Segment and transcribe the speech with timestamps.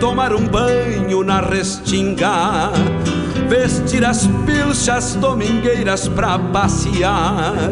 [0.00, 2.72] tomar um banho na restinga,
[3.48, 7.70] vestir as pilchas domingueiras pra passear,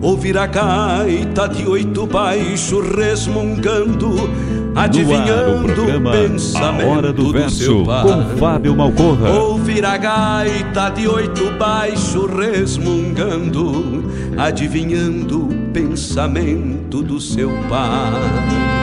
[0.00, 4.30] ouvir a gaita de oito baixo resmungando,
[4.74, 8.02] adivinhando o pensamento a hora do, do verso seu pai.
[8.04, 9.28] com Fábio Malcorra.
[9.28, 14.02] Ouvir a gaita de oito baixo resmungando,
[14.38, 18.79] adivinhando o pensamento do seu pai.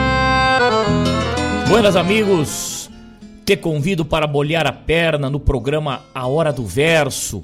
[1.68, 2.88] Buenas amigos,
[3.44, 7.42] te convido para bolhar a perna no programa A Hora do Verso,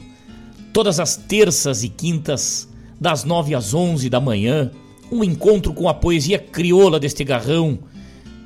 [0.72, 2.66] todas as terças e quintas,
[2.98, 4.71] das nove às onze da manhã,
[5.12, 7.78] um encontro com a poesia crioula deste garrão,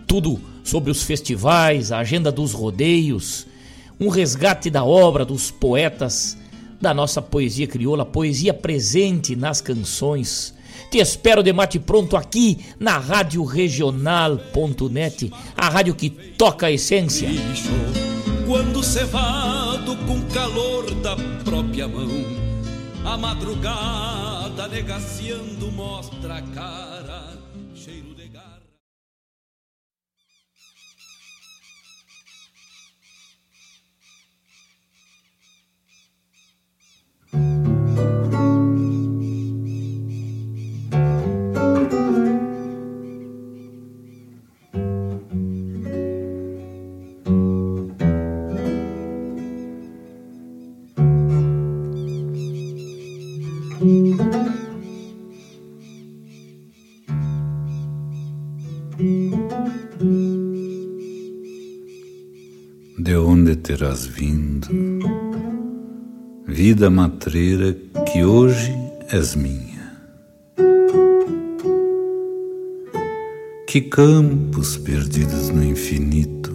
[0.05, 3.47] tudo sobre os festivais, a agenda dos rodeios,
[4.01, 6.37] um resgate da obra dos poetas
[6.81, 10.53] da nossa poesia crioula, poesia presente nas canções.
[10.91, 17.29] Te espero de mate pronto aqui na Rádio Regional.net, a rádio que toca a essência.
[18.47, 22.09] Quando cevado com calor da própria mão,
[23.05, 27.39] a madrugada negaciando mostra a cara,
[27.75, 28.63] cheiro de garra.
[63.09, 64.69] De onde terás vindo,
[66.47, 67.75] vida matreira
[68.05, 68.71] que hoje
[69.11, 69.97] és minha?
[73.67, 76.55] Que campos perdidos no infinito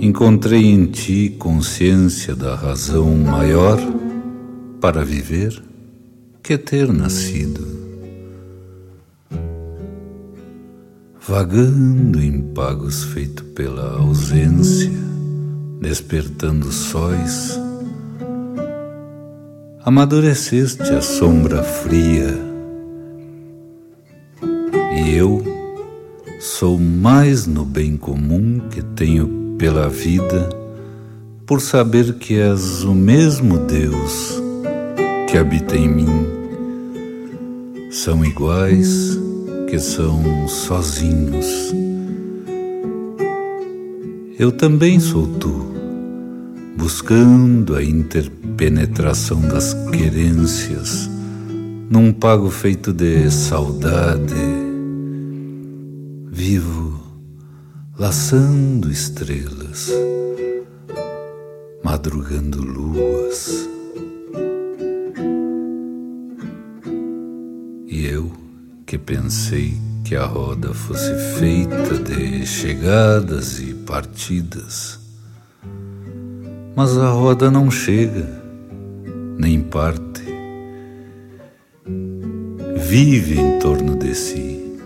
[0.00, 3.78] encontrei em ti consciência da razão maior
[4.80, 5.62] para viver
[6.42, 7.85] que ter nascido.
[11.28, 14.92] Vagando em pagos feito pela ausência,
[15.80, 17.58] despertando sóis,
[19.84, 22.32] amadureceste a sombra fria,
[24.96, 25.42] e eu
[26.38, 30.48] sou mais no bem comum que tenho pela vida,
[31.44, 34.40] por saber que és o mesmo Deus
[35.28, 36.26] que habita em mim.
[37.90, 39.18] São iguais
[39.68, 41.74] que são sozinhos.
[44.38, 45.74] Eu também sou tu,
[46.76, 51.08] buscando a interpenetração das querências,
[51.90, 54.34] num pago feito de saudade.
[56.30, 57.00] Vivo
[57.98, 59.90] laçando estrelas,
[61.82, 63.75] madrugando luas.
[68.86, 75.00] Que pensei que a roda fosse feita de chegadas e partidas.
[76.76, 78.28] Mas a roda não chega,
[79.36, 80.22] nem parte.
[82.76, 84.78] Vive em torno de si,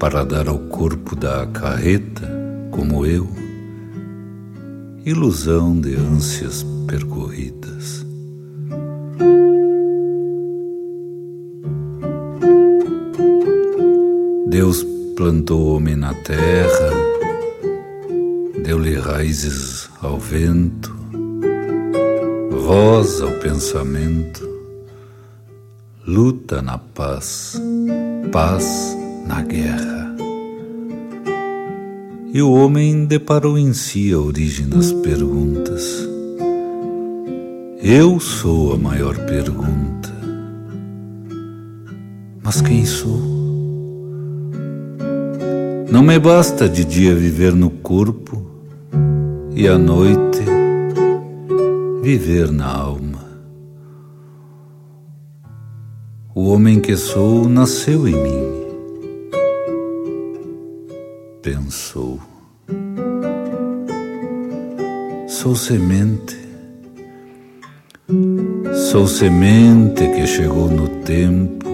[0.00, 2.26] para dar ao corpo da carreta,
[2.70, 3.28] como eu,
[5.04, 8.06] ilusão de ânsias percorridas.
[14.54, 14.86] Deus
[15.16, 16.92] plantou o homem na terra,
[18.62, 20.94] deu-lhe raízes ao vento,
[22.62, 24.48] voz ao pensamento,
[26.06, 27.60] luta na paz,
[28.30, 28.96] paz
[29.26, 30.14] na guerra.
[32.32, 36.08] E o homem deparou em si a origem das perguntas.
[37.82, 40.14] Eu sou a maior pergunta.
[42.40, 43.33] Mas quem sou?
[45.94, 48.44] Não me basta de dia viver no corpo
[49.54, 50.40] e à noite
[52.02, 53.24] viver na alma.
[56.34, 58.42] O homem que sou nasceu em mim,
[61.40, 62.18] pensou.
[65.28, 66.36] Sou semente,
[68.90, 71.70] sou semente que chegou no tempo,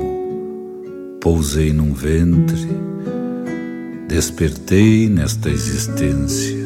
[1.22, 2.89] pousei num ventre,
[4.10, 6.58] despertei nesta existência,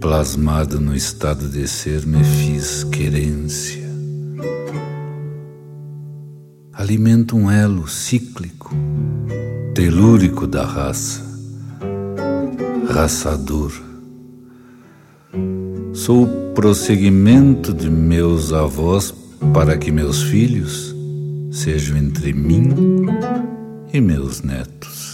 [0.00, 3.86] plasmado no estado de ser, me fiz querência
[6.86, 8.70] alimenta um elo cíclico,
[9.74, 11.20] telúrico da raça,
[12.86, 13.72] raçador.
[15.92, 19.12] Sou o prosseguimento de meus avós
[19.54, 20.94] para que meus filhos
[21.50, 22.68] sejam entre mim
[23.92, 25.05] e meus netos.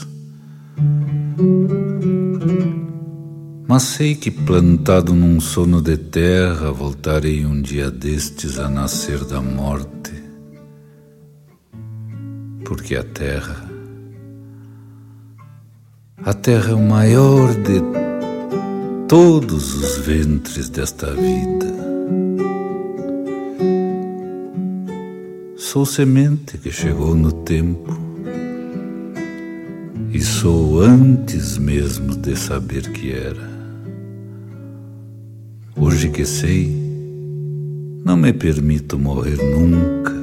[3.68, 9.40] Mas sei que plantado num sono de terra, voltarei um dia destes a nascer da
[9.40, 10.02] morte
[12.72, 13.70] porque a terra,
[16.24, 17.82] a terra é o maior de
[19.06, 21.66] todos os ventres desta vida.
[25.54, 28.11] Sou semente que chegou no tempo
[30.12, 33.50] e sou antes mesmo de saber que era.
[35.76, 36.70] Hoje que sei,
[38.04, 40.22] não me permito morrer nunca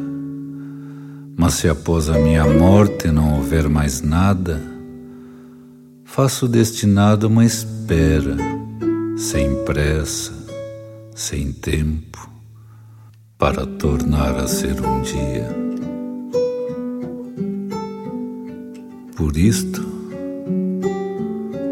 [1.40, 4.62] mas se após a minha morte não houver mais nada,
[6.04, 8.36] faço destinado uma espera,
[9.16, 10.34] sem pressa,
[11.16, 12.30] sem tempo,
[13.38, 15.69] para tornar a ser um dia.
[19.20, 19.86] Por isto,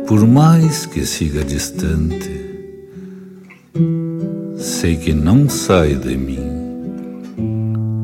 [0.05, 2.29] por mais que siga distante,
[4.57, 6.43] sei que não sai de mim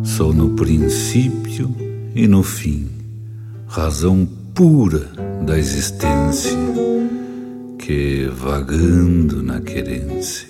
[0.05, 1.75] Sou no princípio
[2.15, 2.87] e no fim,
[3.67, 4.25] razão
[4.55, 5.11] pura
[5.45, 6.57] da existência,
[7.77, 10.47] que vagando na querência.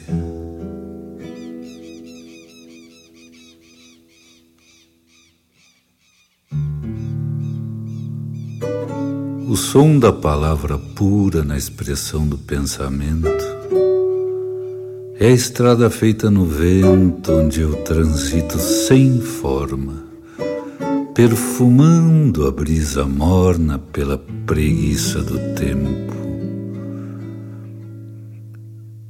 [9.53, 13.29] O som da palavra pura na expressão do pensamento
[15.19, 20.05] é a estrada feita no vento onde eu transito sem forma,
[21.13, 24.17] perfumando a brisa morna pela
[24.47, 26.15] preguiça do tempo.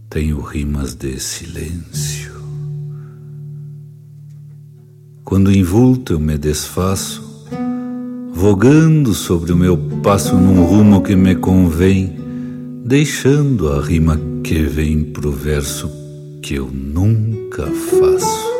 [0.10, 2.34] Tenho rimas de silêncio.
[5.24, 7.33] Quando envolto eu me desfaço,
[8.44, 12.14] vogando sobre o meu passo num rumo que me convém,
[12.84, 15.90] deixando a rima que vem pro verso
[16.42, 18.54] que eu nunca faço.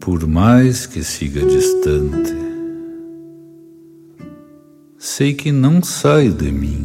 [0.00, 2.34] Por mais que siga distante,
[4.98, 6.84] sei que não sai de mim.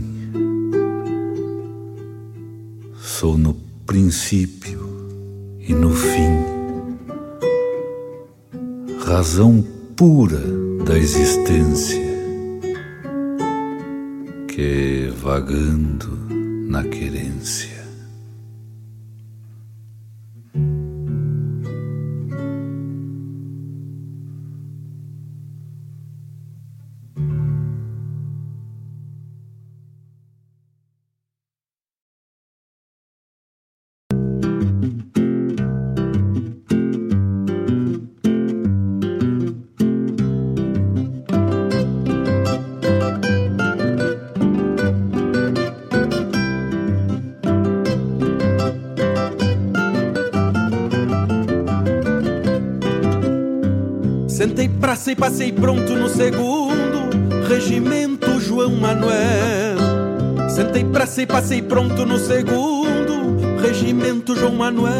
[3.01, 3.55] Sou no
[3.87, 4.85] princípio
[5.67, 6.54] e no fim,
[9.05, 9.63] razão
[9.95, 10.41] pura
[10.83, 12.01] da existência
[14.47, 16.17] que vagando
[16.67, 17.74] na querência.
[55.05, 59.77] Passei, passei pronto no segundo Regimento João Manuel.
[60.49, 64.95] Sentei, passei, passei pronto no segundo Regimento João Manuel.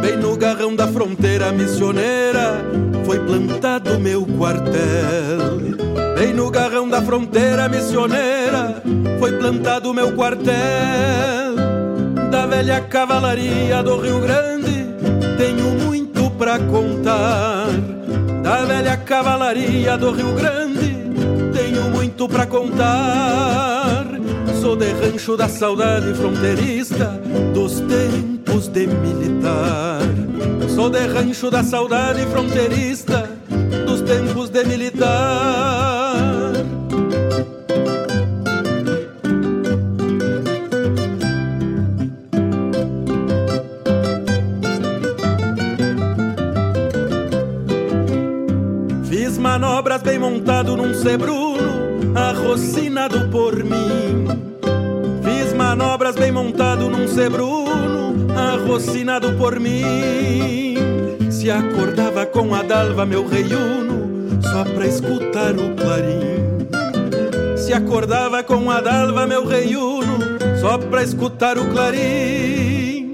[0.00, 2.64] Bem no garrão da fronteira missioneira
[3.04, 5.58] Foi plantado meu quartel.
[6.16, 8.80] Bem no garrão da fronteira missioneira
[9.18, 10.54] Foi plantado meu quartel.
[12.30, 14.86] Da velha cavalaria do Rio Grande
[15.36, 17.57] Tenho muito pra contar
[18.48, 20.96] da velha cavalaria do Rio Grande,
[21.52, 24.06] tenho muito pra contar.
[24.58, 27.20] Sou de rancho da saudade fronteirista
[27.52, 30.00] dos tempos de militar.
[30.74, 33.28] Sou de rancho da saudade fronteirista
[33.86, 35.57] dos tempos de militar.
[50.98, 54.26] Num sebruno, arrocinado por mim.
[55.22, 60.74] Fiz manobras bem montado num sebruno, arrocinado por mim.
[61.30, 66.66] Se acordava com a dalva, meu reiuno, só pra escutar o clarim.
[67.56, 70.18] Se acordava com a dalva, meu reiuno,
[70.60, 73.12] só pra escutar o clarim.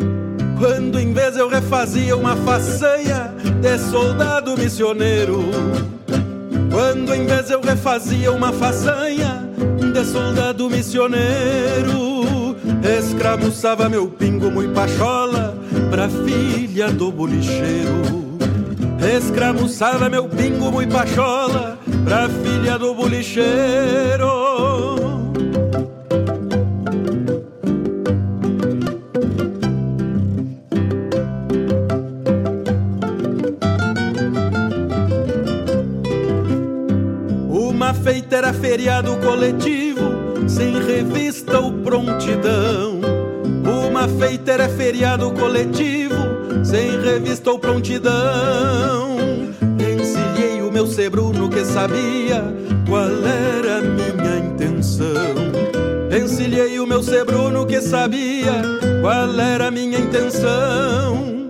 [0.59, 5.94] Quando em vez eu refazia uma façanha de soldado missioneiro.
[6.75, 9.49] Quando em vez eu refazia uma façanha
[9.93, 12.57] de soldado missioneiro,
[12.99, 15.57] escramuçava meu pingo muito pachola
[15.89, 18.35] pra filha do bolicheiro.
[19.17, 24.44] Escramuçava meu pingo muito pachola pra filha do bolicheiro.
[38.05, 43.01] Feita era feriado coletivo, sem revista ou prontidão.
[43.89, 46.15] Uma feita era feriado coletivo,
[46.63, 49.17] sem revista ou prontidão.
[49.81, 52.45] Encilhei o meu sebruno que sabia
[52.87, 55.35] qual era a minha intenção.
[56.15, 58.53] Encilhei o meu sebruno que sabia
[59.01, 61.49] qual era a minha intenção.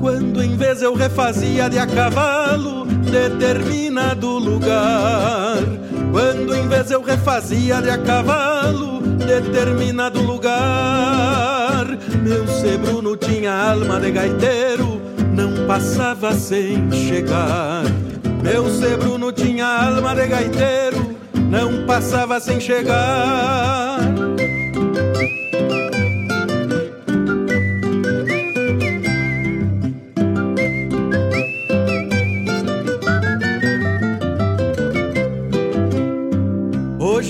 [0.00, 5.83] Quando em vez eu refazia de a cavalo determinado lugar.
[6.14, 11.88] Quando em vez eu refazia de a cavalo determinado lugar.
[12.22, 15.02] Meu sebruno tinha alma de gaiteiro,
[15.34, 17.82] não passava sem chegar.
[18.40, 21.16] Meu sebruno tinha alma de gaiteiro,
[21.50, 23.83] não passava sem chegar.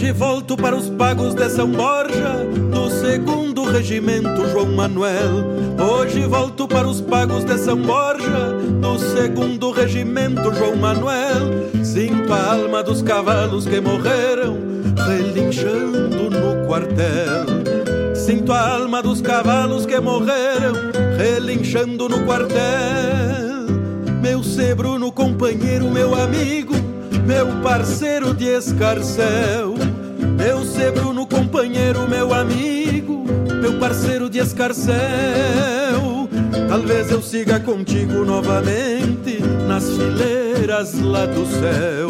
[0.05, 5.47] Hoje volto para os pagos de São Borja, do segundo regimento João Manuel.
[5.79, 11.71] Hoje volto para os pagos de São Borja, do segundo regimento João Manuel.
[11.83, 14.59] Sinto a alma dos cavalos que morreram,
[15.07, 17.47] relinchando no quartel.
[18.15, 20.75] Sinto a alma dos cavalos que morreram,
[21.17, 22.59] relinchando no quartel.
[24.21, 26.75] Meu sebruno companheiro, meu amigo,
[27.27, 29.94] meu parceiro de escarcel.
[30.45, 33.25] Meu sebruno companheiro, meu amigo,
[33.63, 34.93] meu parceiro de escarcel.
[36.69, 42.09] Talvez eu siga contigo novamente nas fileiras lá do céu.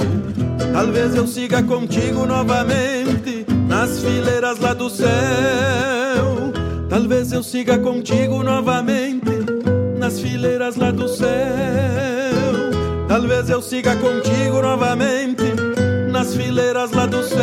[0.72, 6.52] Talvez eu siga contigo novamente nas fileiras lá do céu.
[6.88, 9.30] Talvez eu siga contigo novamente
[9.96, 11.28] nas fileiras lá do céu.
[13.06, 15.43] Talvez eu siga contigo novamente
[16.24, 17.34] nas fileiras lá do céu.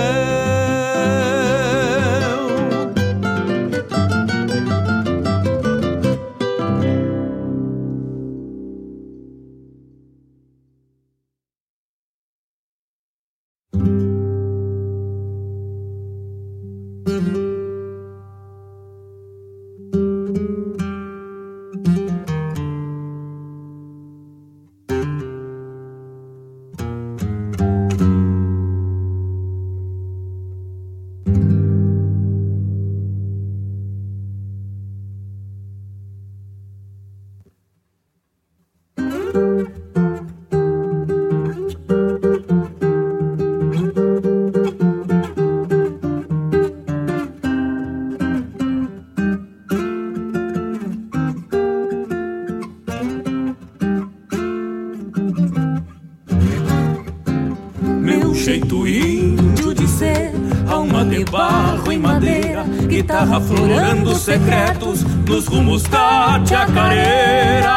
[65.32, 67.72] Nos rumos da chacareira.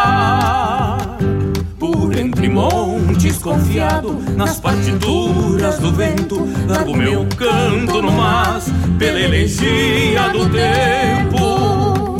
[1.79, 8.67] Por entre montes confiado, nas partituras do vento, largo meu canto no mas,
[8.99, 12.17] pela elegia do tempo.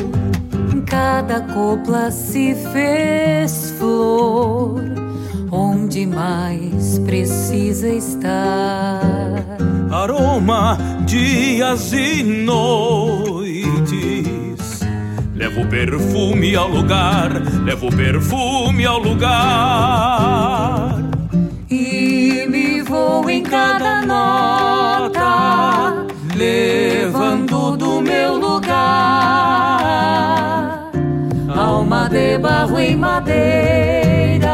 [0.87, 4.85] Cada copla se fez flor
[5.51, 9.01] onde mais precisa estar.
[9.91, 12.84] Aroma, dias e noites.
[15.65, 17.31] Levo perfume ao lugar,
[17.65, 20.97] levo perfume ao lugar.
[21.71, 26.05] E me vou em cada nota,
[26.37, 28.75] levando do meu lugar.
[31.57, 34.51] Alma de barro em madeira,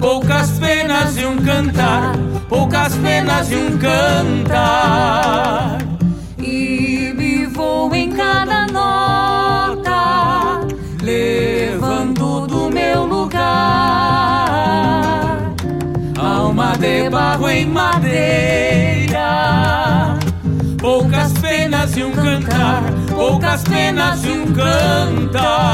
[0.00, 2.16] poucas penas e um cantar,
[2.48, 5.78] poucas penas e um cantar.
[16.84, 19.18] De barro em madeira,
[20.78, 25.64] poucas penas e um cantar, poucas penas e um cantar.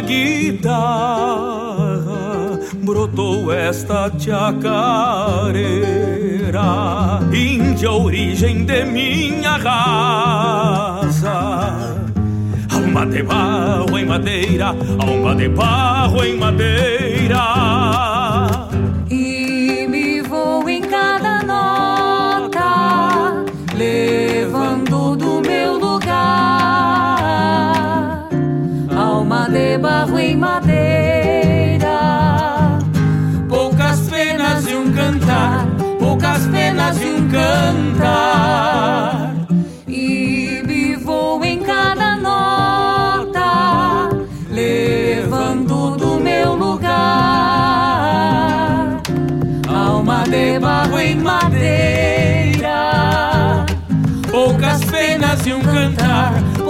[0.00, 1.86] Guitarra
[2.86, 4.70] brotou esta chacareira,
[7.32, 11.30] índia origem de minha raça.
[12.70, 17.05] Alma de barro em madeira, alma de barro em madeira.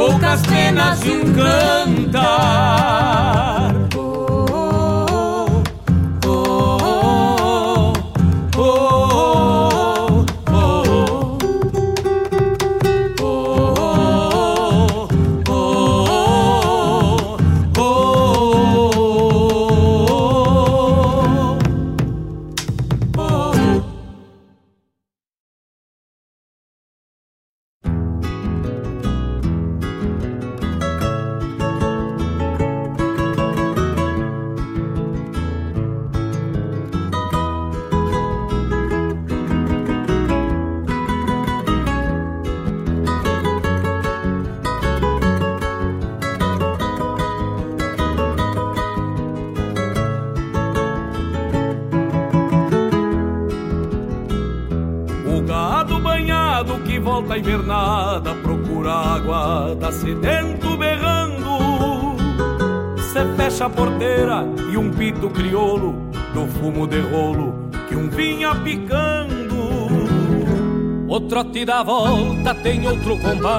[0.07, 3.06] Poucas penas e um cantar.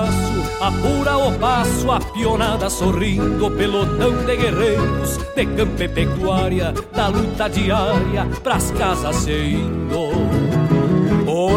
[0.08, 7.08] Compasso, apura o passo, a pionada sorrindo, pelotão de guerreiros, de campo e pecuária, da
[7.08, 10.67] luta diária, pras casas se indo.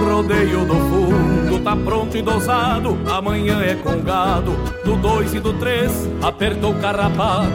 [0.00, 2.98] Rodeio do fundo tá pronto e dosado.
[3.10, 4.52] Amanhã é com gado,
[4.84, 6.08] do dois e do três.
[6.22, 7.48] Apertou o carrapato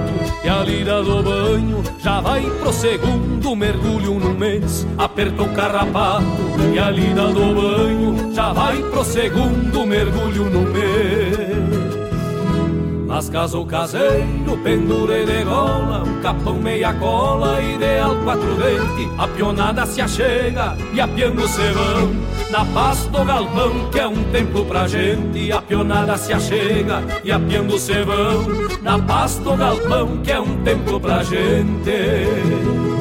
[0.44, 4.88] e a lira do banho já vai pro segundo mergulho no mês.
[4.98, 6.26] Apertou o carrapato
[6.74, 11.55] e a lira do banho já vai pro segundo mergulho no mês.
[13.16, 19.86] Mas caso caseiro, pendura e degola, um capão meia cola, ideal quatro dente, a pionada
[19.86, 22.14] se achega e apiando se vão.
[22.52, 27.32] Na paz do galpão, que é um templo pra gente, a pionada se achega e
[27.32, 28.48] apiando se vão.
[28.82, 32.95] Na paz do galpão, que é um templo pra gente.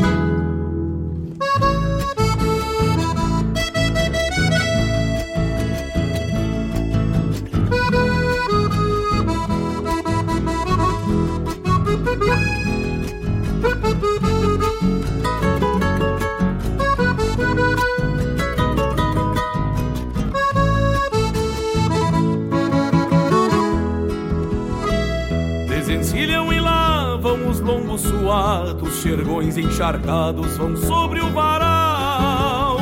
[27.99, 32.77] Suados, xergões encharcados vão sobre o varal.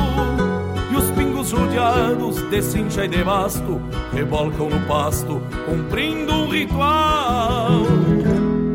[0.91, 3.81] E os pingos rodeados de cincha e de basto
[4.13, 7.83] rebolcam no pasto, cumprindo um ritual.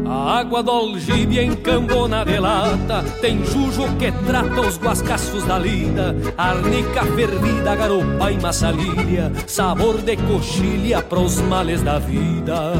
[0.06, 6.14] A água do algíbia encambona de lata Tem jujo que trata os guascaços da lida
[6.36, 12.72] Arnica fervida, garopa e massalilha Sabor de coxilha pros males da vida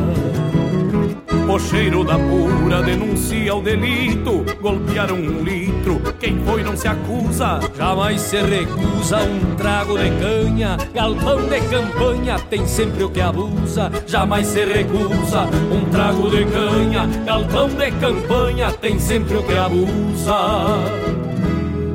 [1.49, 4.45] o cheiro da pura denuncia o delito.
[4.61, 7.59] Golpearam um litro, quem foi não se acusa.
[7.77, 10.77] Jamais se recusa um trago de canha.
[10.95, 13.91] Galpão de campanha tem sempre o que abusa.
[14.07, 17.07] Jamais se recusa um trago de canha.
[17.25, 20.35] Galpão de campanha tem sempre o que abusa.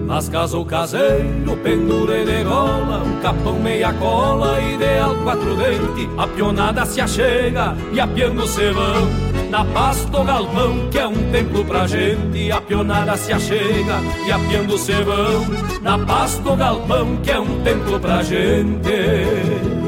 [0.07, 6.85] Mas caso caseiro, pendura e degola, um capão meia cola, ideal quatro dente, a pionada
[6.85, 11.85] se achega e apiando se vão na paz do galpão, que é um templo pra
[11.85, 15.45] gente, a pionada se achega e apiando se vão.
[15.79, 19.82] Na paz do galpão, que é um templo pra gente.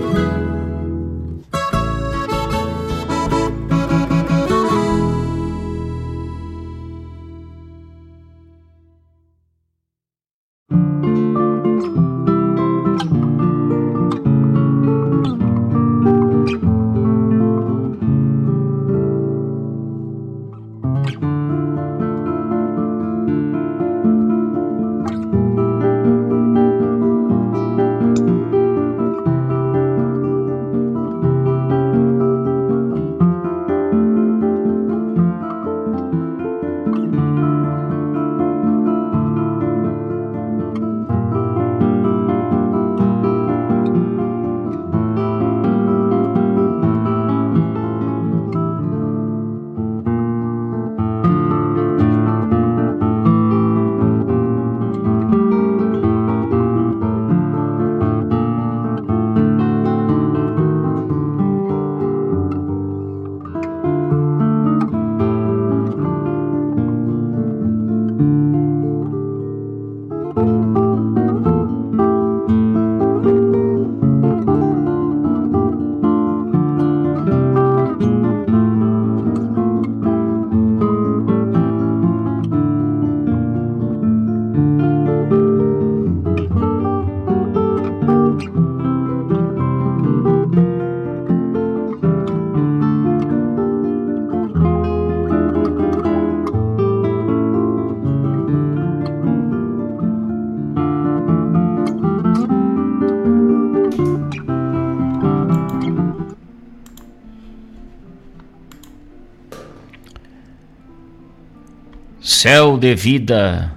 [112.45, 113.75] Céu de vida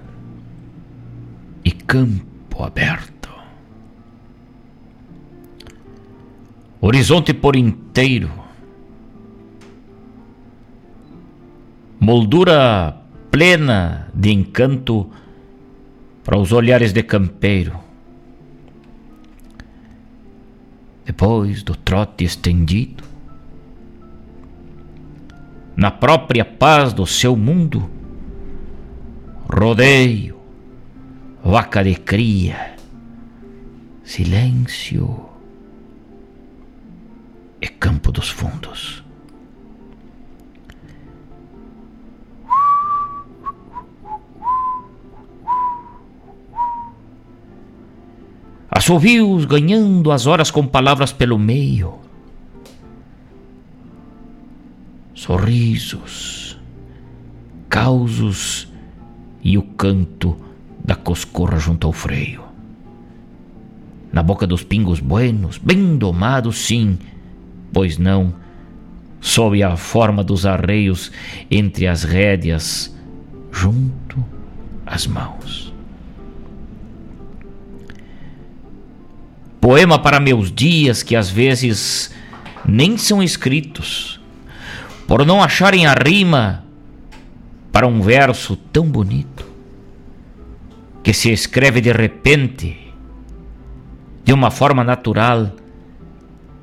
[1.65, 3.27] e campo aberto.
[6.79, 8.29] Horizonte por inteiro.
[11.99, 12.95] Moldura
[13.31, 15.09] plena de encanto
[16.23, 17.75] para os olhares de campeiro.
[21.03, 23.03] Depois do trote estendido,
[25.75, 27.97] na própria paz do seu mundo,
[29.49, 30.39] rodeio,
[31.43, 32.75] vaca de cria,
[34.03, 35.25] silêncio
[37.59, 39.03] e campo dos fundos.
[48.71, 51.99] Assovios ganhando as horas com palavras pelo meio.
[55.13, 56.57] Sorrisos,
[57.67, 58.68] causos
[59.43, 60.35] e o canto
[60.83, 62.43] da coscorra junto ao freio.
[64.11, 66.97] Na boca dos pingos buenos, bem domados, sim,
[67.71, 68.33] pois não,
[69.21, 71.11] sob a forma dos arreios
[71.49, 72.95] entre as rédeas,
[73.51, 74.23] junto
[74.85, 75.73] às mãos.
[79.61, 82.11] Poema para meus dias que às vezes
[82.65, 84.19] nem são escritos,
[85.05, 86.63] por não acharem a rima
[87.71, 89.45] para um verso tão bonito,
[91.03, 92.93] que se escreve de repente,
[94.23, 95.51] de uma forma natural,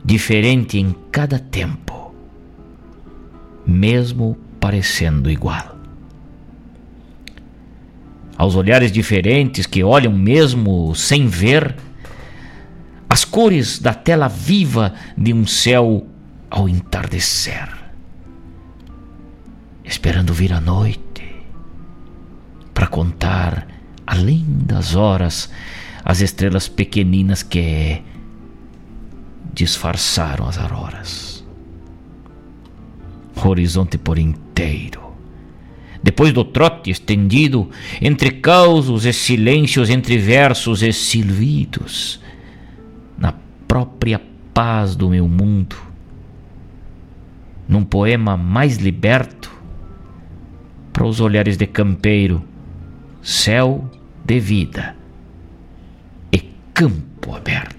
[0.05, 2.15] diferente em cada tempo,
[3.67, 5.77] mesmo parecendo igual.
[8.37, 11.75] Aos olhares diferentes que olham mesmo sem ver,
[13.09, 16.07] as cores da tela viva de um céu
[16.51, 17.67] ao entardecer,
[19.87, 21.17] esperando vir a noite
[22.75, 23.67] para contar,
[24.07, 25.51] além das horas,
[26.05, 28.03] as estrelas pequeninas que
[29.55, 31.45] disfarçaram as auroras.
[33.43, 35.07] Horizonte por inteiro.
[36.03, 37.71] Depois do trote estendido,
[38.01, 42.21] entre causos e silêncios, entre versos e silvidos,
[43.17, 43.33] na
[43.67, 44.21] própria
[44.53, 45.77] paz do meu mundo,
[47.69, 49.56] num poema mais liberto,
[50.97, 52.43] para os olhares de campeiro,
[53.23, 53.85] céu
[54.25, 54.97] de vida
[56.33, 56.39] e
[56.73, 57.77] campo aberto.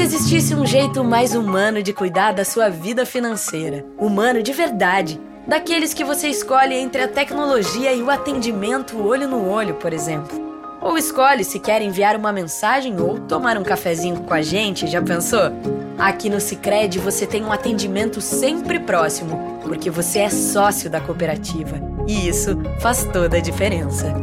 [0.00, 3.84] existisse um jeito mais humano de cuidar da sua vida financeira.
[3.98, 5.20] Humano de verdade.
[5.48, 10.46] Daqueles que você escolhe entre a tecnologia e o atendimento olho no olho, por exemplo.
[10.78, 15.00] Ou escolhe se quer enviar uma mensagem ou tomar um cafezinho com a gente, já
[15.00, 15.50] pensou?
[15.98, 21.80] Aqui no Sicredi você tem um atendimento sempre próximo, porque você é sócio da cooperativa.
[22.06, 24.14] E isso faz toda a diferença.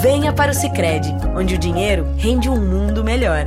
[0.00, 3.46] Venha para o Sicredi, onde o dinheiro rende um mundo melhor.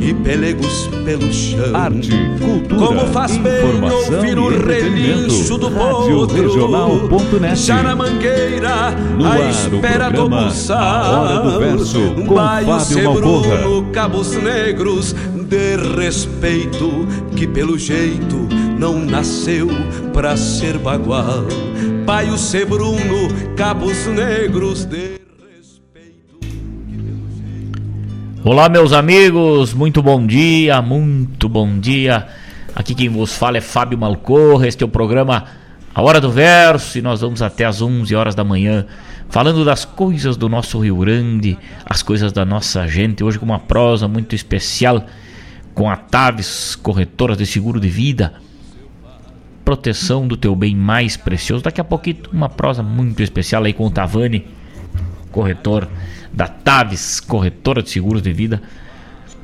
[0.00, 1.74] e pelegos pelo chão.
[1.74, 2.10] Arte,
[2.40, 9.30] cultura, Como faz informação bem ouvir o relincho do Radioregional.net Já na mangueira, no à
[9.30, 10.78] ar, espera do buçal.
[10.78, 12.66] A Hora do Verso, com Baio.
[13.14, 15.14] Bruno, cabos negros
[15.48, 19.68] de respeito, que pelo jeito não nasceu
[20.12, 21.44] pra ser bagual.
[22.06, 22.34] Paio
[22.66, 25.19] Bruno, cabos negros de
[28.42, 32.26] Olá, meus amigos, muito bom dia, muito bom dia.
[32.74, 34.66] Aqui quem vos fala é Fábio Malcorra.
[34.66, 35.44] Este é o programa
[35.94, 38.86] A Hora do Verso e nós vamos até às 11 horas da manhã
[39.28, 43.22] falando das coisas do nosso Rio Grande, as coisas da nossa gente.
[43.22, 45.04] Hoje com uma prosa muito especial
[45.74, 48.32] com a Taves, corretoras de seguro de vida.
[49.66, 51.62] Proteção do teu bem mais precioso.
[51.62, 54.46] Daqui a pouquinho uma prosa muito especial aí com o Tavani,
[55.30, 55.86] corretor
[56.32, 58.62] da Taves, corretora de seguros de vida.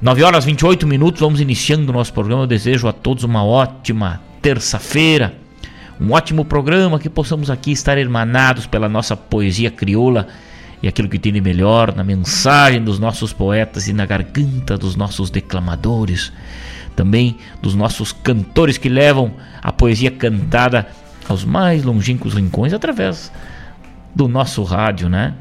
[0.00, 2.42] 9 horas 28 minutos, vamos iniciando o nosso programa.
[2.42, 5.34] Eu desejo a todos uma ótima terça-feira,
[6.00, 10.28] um ótimo programa, que possamos aqui estar hermanados pela nossa poesia crioula
[10.82, 14.94] e aquilo que tem de melhor na mensagem dos nossos poetas e na garganta dos
[14.94, 16.32] nossos declamadores,
[16.94, 20.86] também dos nossos cantores que levam a poesia cantada
[21.28, 23.32] aos mais longínquos rincões através
[24.14, 25.34] do nosso rádio, né?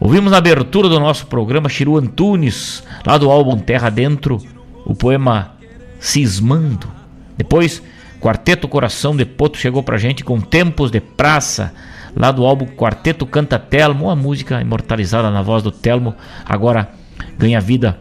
[0.00, 4.38] Ouvimos na abertura do nosso programa Chiru Antunes, lá do álbum Terra Dentro,
[4.84, 5.54] o poema
[5.98, 6.88] Cismando.
[7.36, 7.82] Depois,
[8.20, 11.74] Quarteto Coração de Poto chegou pra gente com Tempos de Praça,
[12.14, 16.88] lá do álbum Quarteto Canta Telmo, uma música imortalizada na voz do Telmo, agora
[17.36, 17.98] ganha vida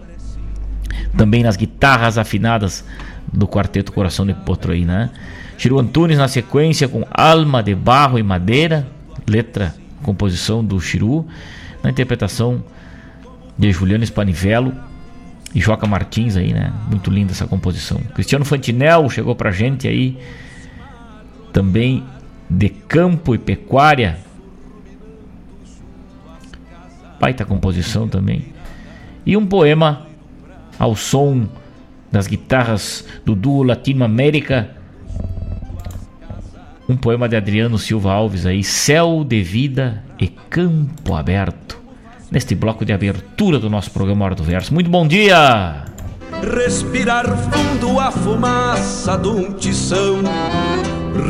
[1.17, 2.85] também nas guitarras afinadas
[3.33, 5.09] do Quarteto Coração de Potro aí, né?
[5.57, 8.87] Chiru Antunes na sequência com Alma de Barro e Madeira,
[9.27, 11.27] letra, composição do Chiru.
[11.87, 12.61] Na interpretação
[13.57, 14.73] de Juliano Spanivello
[15.55, 16.73] e Joca Martins aí, né?
[16.89, 17.97] Muito linda essa composição.
[18.13, 20.17] Cristiano Fantinel chegou pra gente aí
[21.53, 22.03] também
[22.49, 24.17] de campo e pecuária.
[27.21, 28.47] Baita composição também.
[29.25, 30.05] E um poema
[30.77, 31.47] ao som
[32.11, 34.71] das guitarras do duo Latino América.
[36.89, 41.76] Um poema de Adriano Silva Alves aí, Céu de Vida e Campo Aberto.
[42.31, 44.73] Neste bloco de abertura do nosso programa Hora do Verso.
[44.73, 45.85] Muito bom dia!
[46.55, 50.21] Respirar fundo a fumaça de um tição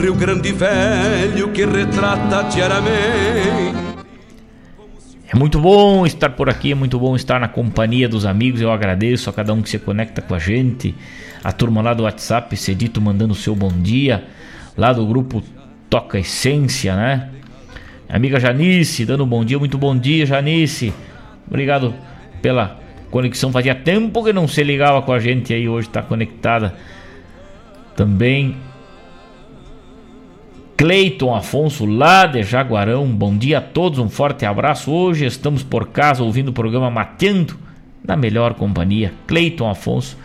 [0.02, 3.88] Rio Grande Velho que retrata diariamente
[5.30, 8.62] é muito bom estar por aqui, é muito bom estar na companhia dos amigos.
[8.62, 10.96] Eu agradeço a cada um que se conecta com a gente.
[11.44, 14.24] A turma lá do WhatsApp, Cedito mandando o seu bom dia.
[14.78, 15.44] Lá do grupo
[15.90, 17.30] Toca Essência, né?
[18.10, 20.94] Amiga Janice, dando um bom dia, muito bom dia, Janice.
[21.46, 21.94] Obrigado
[22.42, 22.80] pela
[23.12, 23.52] conexão.
[23.52, 26.74] Fazia tempo que não se ligava com a gente aí, hoje está conectada.
[27.98, 28.56] Também
[30.78, 33.08] Cleiton Afonso, lá de Jaguarão.
[33.08, 34.92] Bom dia a todos, um forte abraço.
[34.92, 37.58] Hoje estamos por casa ouvindo o programa Mateando
[38.06, 39.12] na melhor companhia.
[39.26, 40.16] Cleiton Afonso,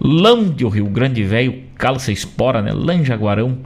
[0.00, 2.72] lá de o Rio Grande Velho, calça espora, né?
[2.94, 3.58] Em Jaguarão,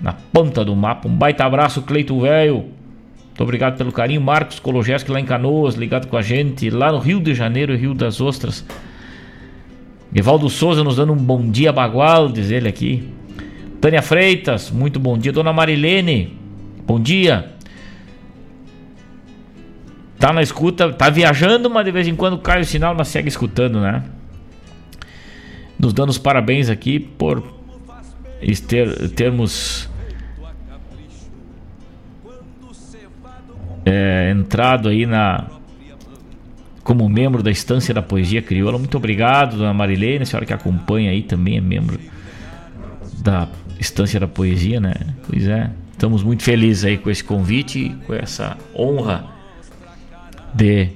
[0.00, 1.08] na ponta do mapa.
[1.08, 2.56] Um baita abraço, Cleiton Velho.
[2.56, 4.20] Muito obrigado pelo carinho.
[4.20, 7.92] Marcos Kologeski lá em Canoas, ligado com a gente, lá no Rio de Janeiro, Rio
[7.92, 8.64] das Ostras.
[10.14, 13.08] Evaldo Souza nos dando um bom dia bagual, diz ele aqui.
[13.80, 15.32] Tânia Freitas, muito bom dia.
[15.32, 16.38] Dona Marilene,
[16.86, 17.50] bom dia.
[20.16, 23.28] Tá na escuta, tá viajando, mas de vez em quando cai o sinal, mas segue
[23.28, 24.04] escutando, né?
[25.76, 27.42] Nos dando os parabéns aqui por
[28.66, 29.88] ter, termos
[33.84, 35.46] é, entrado aí na
[36.82, 38.78] como membro da Estância da Poesia Crioula.
[38.78, 41.98] Muito obrigado, dona Marilene, a senhora que acompanha aí também é membro
[43.20, 43.48] da
[43.80, 44.94] Estância da Poesia, né?
[45.26, 45.70] Pois é.
[45.92, 49.24] Estamos muito felizes aí com esse convite, com essa honra
[50.52, 50.90] de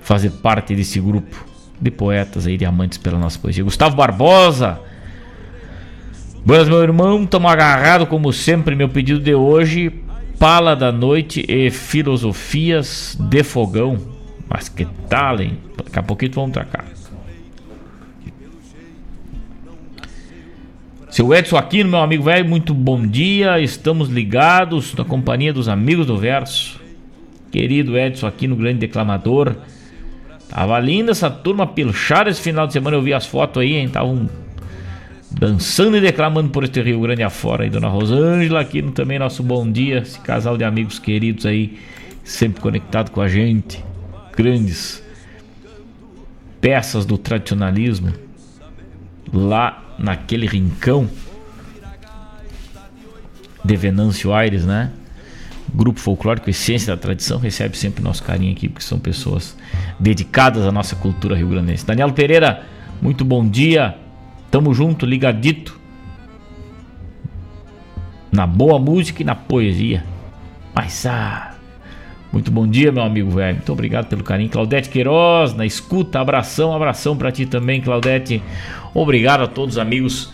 [0.00, 1.46] fazer parte desse grupo
[1.80, 3.64] de poetas aí, de amantes pela nossa poesia.
[3.64, 4.78] Gustavo Barbosa.
[6.46, 7.22] Buenas, meu irmão.
[7.22, 8.76] Estamos agarrados, como sempre.
[8.76, 9.90] Meu pedido de hoje:
[10.38, 13.98] Pala da Noite e Filosofias de Fogão.
[14.46, 15.56] Mas que tal, hein?
[15.74, 16.84] Daqui a pouquinho vamos pra cá.
[21.08, 23.58] Seu Edson Aquino, meu amigo velho, muito bom dia.
[23.58, 26.78] Estamos ligados na companhia dos amigos do verso.
[27.50, 29.54] Querido Edson Aquino, grande declamador.
[30.50, 32.98] Tava linda essa turma pilchada esse final de semana.
[32.98, 33.86] Eu vi as fotos aí, hein?
[33.86, 34.28] Estavam
[35.38, 37.66] dançando e declamando por este Rio Grande afora.
[37.66, 39.98] E Dona Rosângela Aquino também, nosso bom dia.
[39.98, 41.78] Esse casal de amigos queridos aí,
[42.22, 43.84] sempre conectado com a gente.
[44.36, 45.02] Grandes
[46.60, 48.12] peças do tradicionalismo
[49.32, 51.08] lá naquele rincão
[53.64, 54.90] de Venâncio Aires, né?
[55.74, 59.56] Grupo folclórico Essência da Tradição recebe sempre nosso carinho aqui, porque são pessoas
[59.98, 61.84] dedicadas à nossa cultura rio-grandense.
[61.84, 62.62] Daniel Pereira,
[63.02, 63.96] muito bom dia.
[64.54, 65.76] Tamo junto, ligadito.
[68.30, 70.04] Na boa música e na poesia.
[70.72, 71.56] Mas ah,
[72.32, 73.56] muito bom dia, meu amigo velho.
[73.56, 74.48] Muito obrigado pelo carinho.
[74.48, 78.40] Claudete Queiroz, na escuta, abração, abração para ti também, Claudete.
[78.94, 80.32] Obrigado a todos os amigos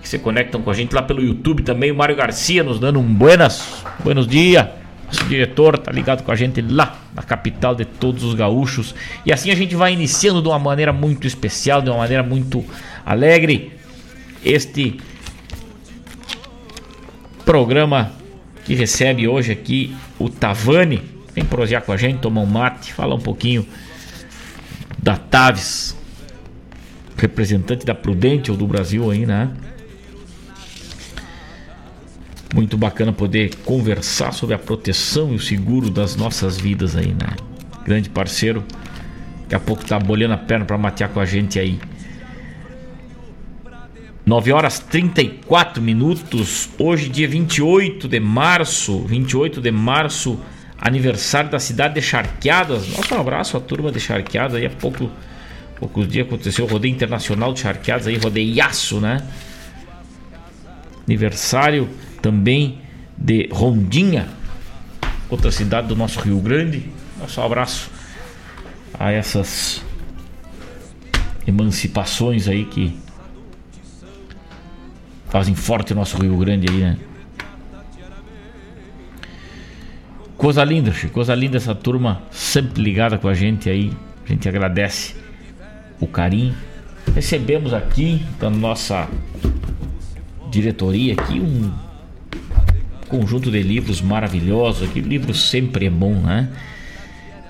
[0.00, 1.90] que se conectam com a gente lá pelo YouTube também.
[1.90, 4.68] O Mário Garcia nos dando um buenas, buenos dias.
[5.08, 8.94] Nosso diretor tá ligado com a gente lá na capital de todos os gaúchos.
[9.24, 12.62] E assim a gente vai iniciando de uma maneira muito especial, de uma maneira muito
[13.06, 13.72] alegre,
[14.44, 15.00] este
[17.44, 18.12] programa
[18.66, 21.02] que recebe hoje aqui o Tavani.
[21.34, 23.66] Vem prosear com a gente, tomar um mate, falar um pouquinho
[25.02, 25.96] da Taves,
[27.16, 29.50] representante da Prudente ou do Brasil aí, né?
[32.54, 37.36] Muito bacana poder conversar sobre a proteção e o seguro das nossas vidas aí, né?
[37.84, 38.64] Grande parceiro.
[39.42, 41.78] Daqui a pouco tá bolhando a perna para matear com a gente aí.
[44.24, 46.68] 9 horas 34 minutos.
[46.78, 49.00] Hoje, dia 28 de março.
[49.00, 50.38] 28 de março,
[50.78, 52.88] aniversário da cidade de Charqueadas.
[52.88, 54.56] Nosso abraço à turma de Charqueadas.
[54.56, 55.10] Aí há pouco
[55.78, 59.22] poucos dias aconteceu o rodeio internacional de charqueados aí, rodeiaço, né?
[61.06, 61.88] Aniversário
[62.20, 62.80] também
[63.16, 64.28] de Rondinha,
[65.28, 66.88] outra cidade do nosso Rio Grande.
[67.20, 67.90] Nosso abraço
[68.98, 69.82] a essas
[71.46, 72.96] emancipações aí que
[75.28, 76.98] fazem forte o nosso Rio Grande aí, né?
[80.36, 83.92] Coisa linda, Chico, coisa linda essa turma sempre ligada com a gente aí.
[84.24, 85.16] A gente agradece
[85.98, 86.54] o carinho.
[87.12, 89.08] Recebemos aqui da nossa
[90.48, 91.72] diretoria aqui um
[93.08, 94.88] conjunto de livros maravilhosos.
[94.88, 96.48] Aqui, livro sempre é bom, né?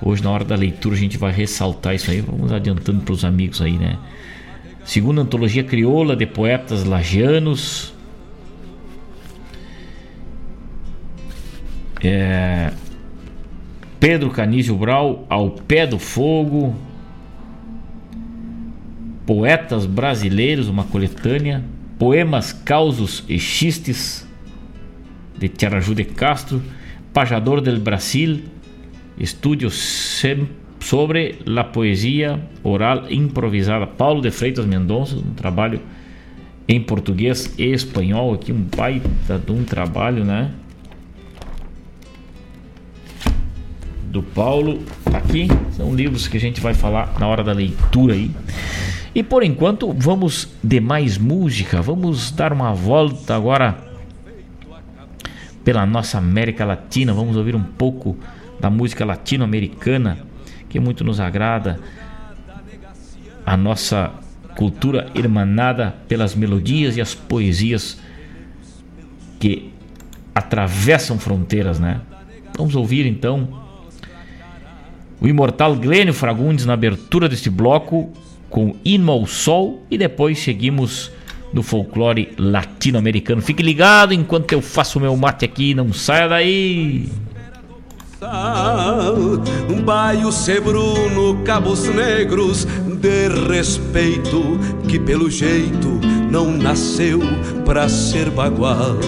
[0.01, 2.21] Hoje na hora da leitura a gente vai ressaltar isso aí.
[2.21, 3.99] Vamos adiantando para os amigos aí, né?
[4.85, 7.93] Segunda antologia crioula de poetas lagianos.
[12.03, 12.73] É,
[13.99, 16.77] Pedro Canísio Brau, Ao Pé do Fogo.
[19.27, 21.63] Poetas Brasileiros, uma coletânea.
[21.99, 24.28] Poemas, Causos e Xistes,
[25.39, 26.63] de Tiaraju de Castro.
[27.13, 28.45] Pajador del Brasil.
[29.19, 33.87] Estúdio sobre a poesia oral improvisada.
[33.87, 35.81] Paulo de Freitas Mendonça, um trabalho
[36.69, 38.35] em português e espanhol.
[38.35, 40.51] Aqui um baita de um trabalho, né?
[44.11, 44.79] do Paulo.
[45.05, 48.31] Tá aqui são livros que a gente vai falar na hora da leitura aí.
[49.15, 51.81] E por enquanto vamos de mais música.
[51.81, 53.88] Vamos dar uma volta agora
[55.69, 57.13] pela nossa América Latina.
[57.13, 58.17] Vamos ouvir um pouco
[58.59, 60.17] da música latino-americana
[60.67, 61.79] que muito nos agrada.
[63.45, 64.15] A nossa
[64.57, 68.01] cultura irmanada pelas melodias e as poesias
[69.39, 69.71] que
[70.35, 72.01] atravessam fronteiras, né?
[72.57, 73.63] Vamos ouvir então
[75.21, 78.11] o imortal Glênio Fragundes na abertura deste bloco
[78.49, 81.13] com Hino ao Sol e depois seguimos
[81.53, 83.43] no folclore latino-americano.
[83.43, 87.09] Fique ligado enquanto eu faço o meu mate aqui, não saia daí.
[89.85, 92.67] Baio sebruno, cabos negros
[93.01, 97.21] de respeito que pelo jeito não nasceu
[97.65, 98.99] pra ser bagual.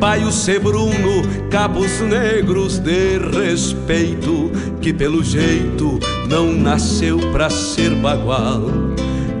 [0.00, 8.62] Paio Sebruno, cabos negros de respeito, que pelo jeito não nasceu pra ser bagual.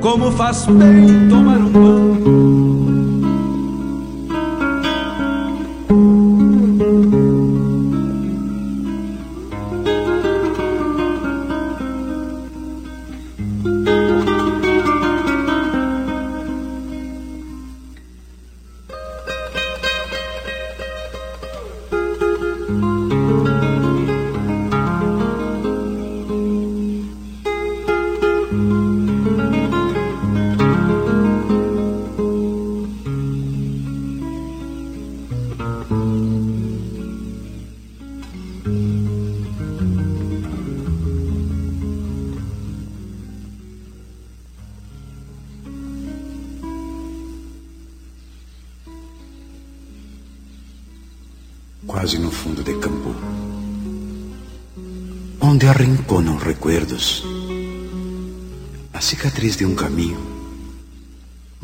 [0.02, 1.99] Como faz bem tomar um banho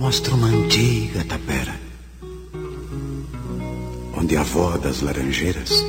[0.07, 1.75] mostra uma antiga tapera,
[4.15, 5.85] onde a avó das laranjeiras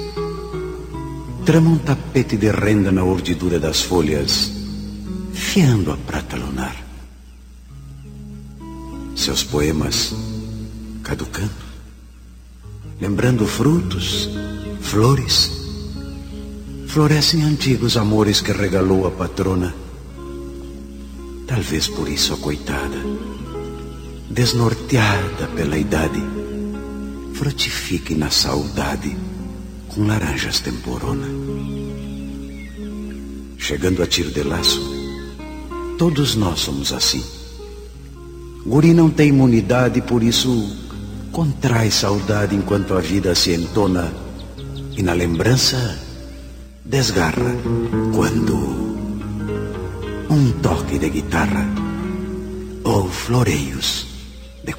[1.45, 4.51] trama um tapete de renda na urdidura das folhas,
[5.33, 6.75] fiando a prata lunar.
[9.15, 10.15] Seus poemas
[11.03, 11.67] caducando
[12.99, 14.31] lembrando frutos,
[14.81, 15.51] flores.
[16.87, 19.75] Florescem antigos amores que regalou a patrona.
[21.45, 22.97] Talvez por isso a coitada,
[24.37, 26.21] desnorteada pela idade,
[27.33, 29.17] frutifique na saudade
[29.87, 31.25] com laranjas temporona.
[33.57, 34.79] Chegando a tiro de laço,
[35.97, 37.23] todos nós somos assim.
[38.63, 40.71] Guri não tem imunidade, por isso
[41.31, 44.13] contrai saudade enquanto a vida se entona
[44.95, 45.97] e na lembrança
[46.85, 47.55] desgarra
[48.13, 48.55] quando
[50.29, 51.65] um toque de guitarra
[52.83, 54.06] ou floreios
[54.67, 54.73] de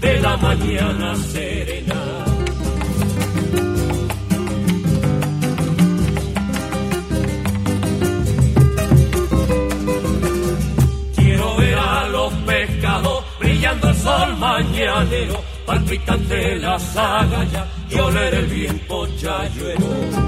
[0.00, 1.94] de la mañana serena.
[11.14, 18.46] Quiero ver a los pescados brillando el sol mañanero, palpitante las agallas y oler el
[18.46, 20.27] viento chayuero.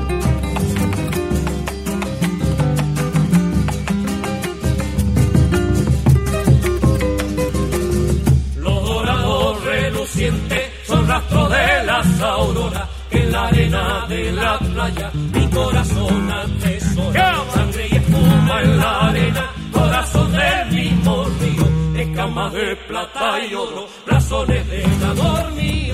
[12.23, 17.45] aurora que en la arena de la playa mi corazón atesora.
[17.55, 23.87] Sangre y espuma en la arena, corazón del mismo río, escamas de plata y oro,
[24.07, 25.91] blasones de nador mío.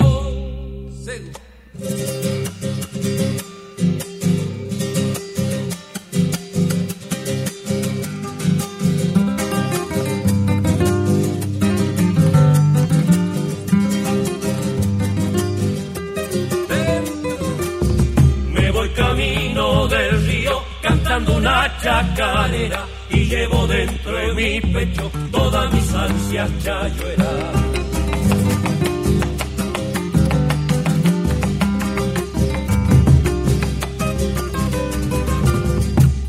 [21.67, 27.27] Una chacarera y llevo dentro de mi pecho todas mis ansias chayueras.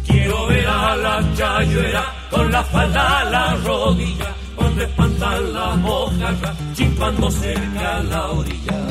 [0.06, 6.56] Quiero ver a la chayuera con la falda a la rodilla, cuando espantan las mojarras,
[6.74, 8.87] chimpando cerca a la orilla.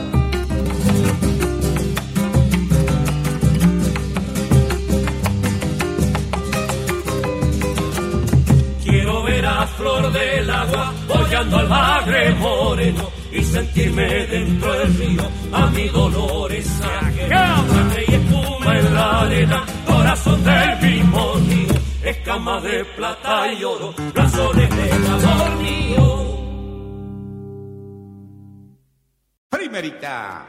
[9.78, 16.82] Flor del agua bollando al bagre moreno y sentirme dentro del río a mi dolores
[16.82, 17.64] ajena.
[18.08, 24.70] y espuma en la arena, corazón del mismo río, escama de plata y oro, razones
[24.70, 26.38] de amor mío.
[29.50, 30.48] Primerita.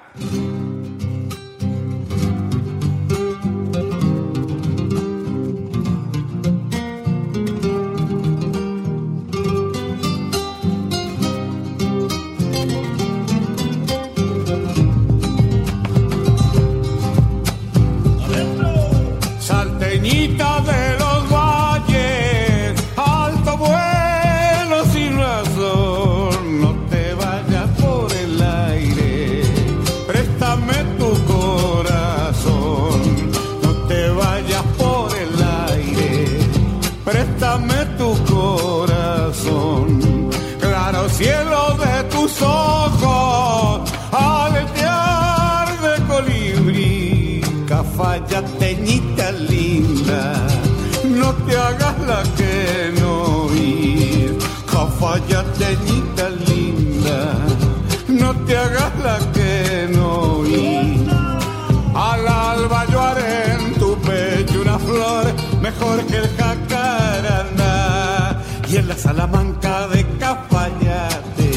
[69.18, 71.50] Salamanca de Cafayate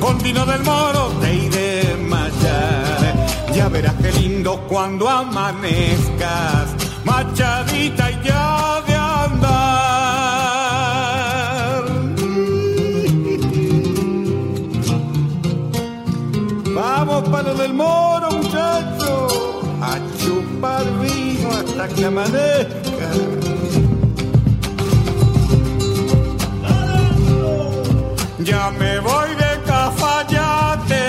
[0.00, 3.14] con vino del moro te iré mallar
[3.54, 6.66] ya verás qué lindo cuando amanezcas
[7.04, 9.80] machadita y ya de andar
[16.74, 19.32] Vamos para del moro, muchachos,
[19.82, 23.59] a chupar vino hasta que amanezca.
[28.42, 31.04] Ya me voy de Cafayate,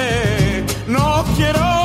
[0.88, 1.80] no quiero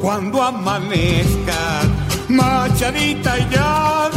[0.00, 1.82] cuando amanezca
[2.28, 4.11] machadita y ya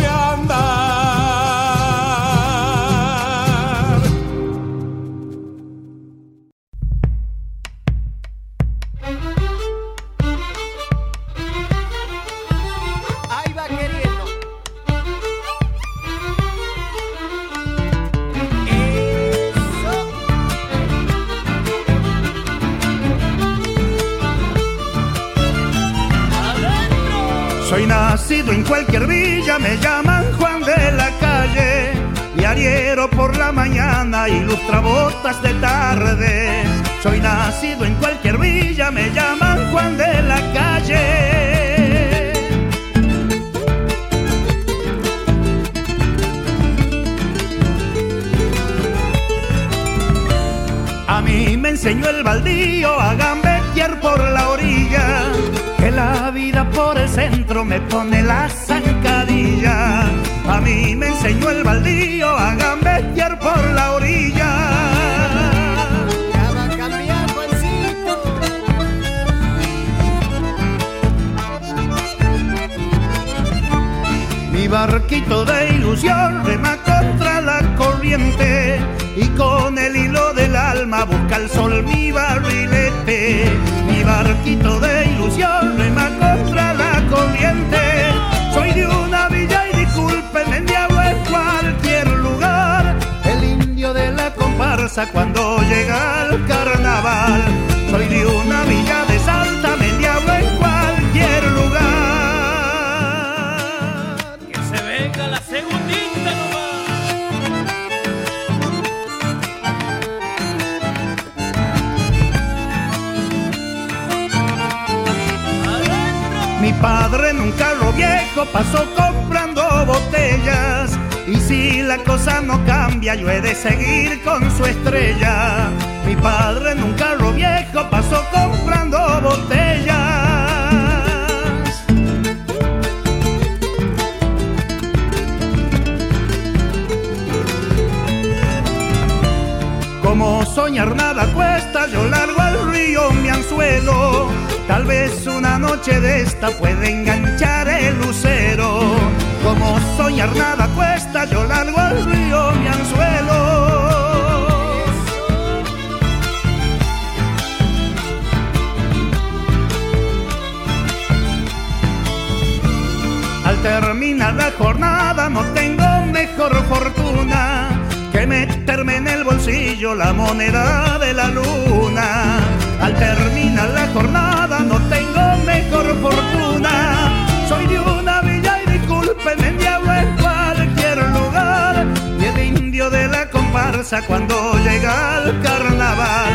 [163.95, 167.69] Al terminar la jornada no tengo mejor fortuna
[168.11, 172.39] que meterme en el bolsillo la moneda de la luna.
[172.81, 177.25] Al terminar la jornada no tengo mejor fortuna.
[177.47, 181.87] Soy de una villa y discúlpenme, diablo en cualquier lugar.
[182.19, 186.33] Y el indio de la comparsa cuando llega al carnaval.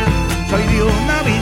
[0.49, 1.40] Soy de una villa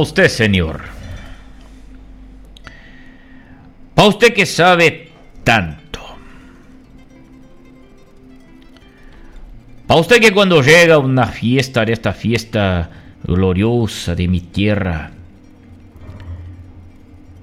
[0.00, 0.82] usted, señor.
[3.94, 5.10] Pa' usted que sabe
[5.44, 6.00] tanto.
[9.86, 12.90] Pa' usted que cuando llega una fiesta de esta fiesta
[13.24, 15.10] gloriosa de mi tierra,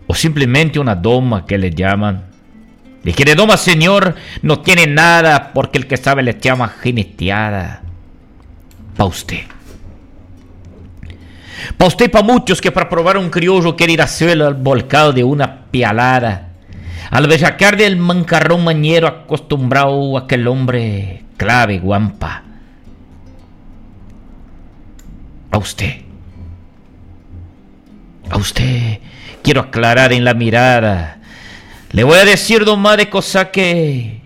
[0.08, 2.26] o simplemente una doma que le llaman,
[3.04, 7.84] de que de doma, señor, no tiene nada porque el que sabe le llama jineteada.
[8.96, 9.57] Pa' usted.
[11.78, 14.56] Pa' usted y pa' muchos que para probar un criollo quiere ir a suelo al
[14.56, 16.50] volcado de una pialada.
[17.10, 22.44] Al bellacar del mancarrón mañero acostumbrado a aquel hombre clave guampa.
[25.52, 26.02] A usted.
[28.30, 29.00] A usted
[29.42, 31.20] quiero aclarar en la mirada.
[31.92, 34.22] Le voy a decir dos más de cosas que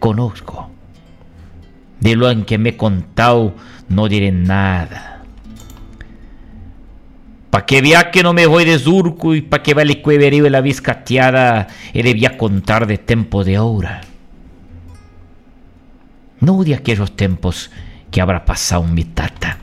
[0.00, 0.70] conozco.
[2.00, 3.54] De lo en que me he contado
[3.88, 5.09] no diré nada.
[7.50, 10.46] Pa' que vea que no me voy de surco y pa' que vea el cueverío
[10.46, 14.02] y la viscateada, he debía contar de tiempo de ahora.
[16.38, 17.70] No de aquellos tiempos
[18.10, 19.58] que habrá pasado mi tata.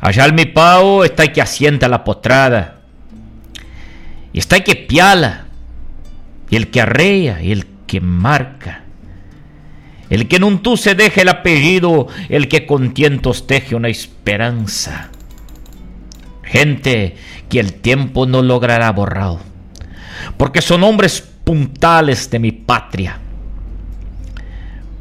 [0.00, 2.80] Allá el mi pao está que asienta la potrada.
[4.32, 5.46] Y está que piala.
[6.50, 8.82] Y el que arrea, y el que marca.
[10.10, 15.10] El que en tú se deja el apellido, el que con tientos teje una esperanza.
[16.52, 17.16] Gente
[17.48, 19.40] que el tiempo no logrará borrado.
[20.36, 23.18] Porque son hombres puntales de mi patria.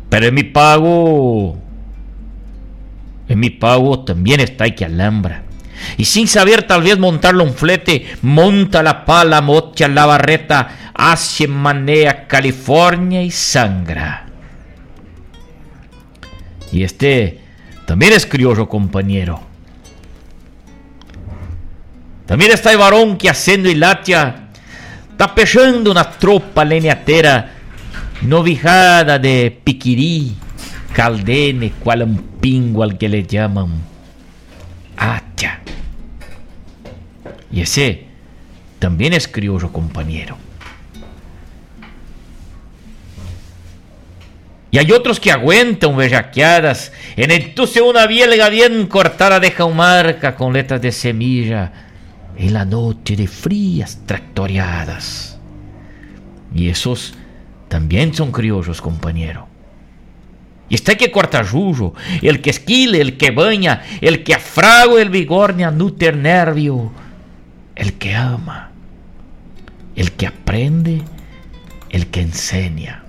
[0.10, 1.58] Pero en mi pago,
[3.28, 5.44] en mi pago también está que alambra.
[5.98, 11.50] Y sin saber tal vez montarlo un flete, monta la pala, mocha la barreta, hace
[11.50, 14.28] manea California y sangra.
[16.72, 17.42] Y este
[17.86, 19.51] también es criollo compañero.
[22.32, 24.34] Também está o varão que acende e latia,
[25.18, 27.52] tá pechando na tropa leniateira,
[28.22, 30.38] novijada de piquiri,
[30.94, 33.82] caldene, qualampingo al que le llaman
[34.96, 35.60] atia.
[37.52, 38.06] Y ese
[38.80, 40.38] también es criollo compañero.
[44.72, 46.94] Y hay otros que aguantan bellaqueadas.
[47.18, 51.91] En el tuce una bielga bien cortada deja un marca con letras de semilla
[52.38, 55.40] en la noche de frías tractoreadas.
[56.54, 57.14] Y esos
[57.68, 59.48] también son criollos, compañero.
[60.70, 61.44] Y está que corta
[62.22, 66.92] el que esquile, el que baña, el que afraga el vigornia nuter nervio,
[67.76, 68.72] el que ama,
[69.96, 71.02] el que aprende,
[71.90, 73.04] el que enseña.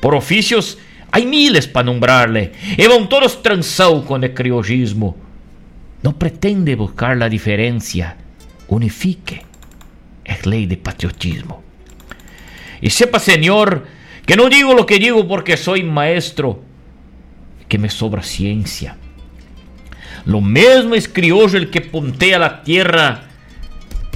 [0.00, 0.78] Por oficios
[1.10, 5.16] hay miles para nombrarle, y van todos transados con el criollismo.
[6.02, 8.16] No pretende buscar la diferencia,
[8.68, 9.42] unifique,
[10.24, 11.62] es ley de patriotismo.
[12.80, 13.86] Y sepa, señor,
[14.26, 16.62] que no digo lo que digo porque soy maestro,
[17.68, 18.96] que me sobra ciencia.
[20.24, 23.28] Lo mismo es criollo el que puntea la tierra,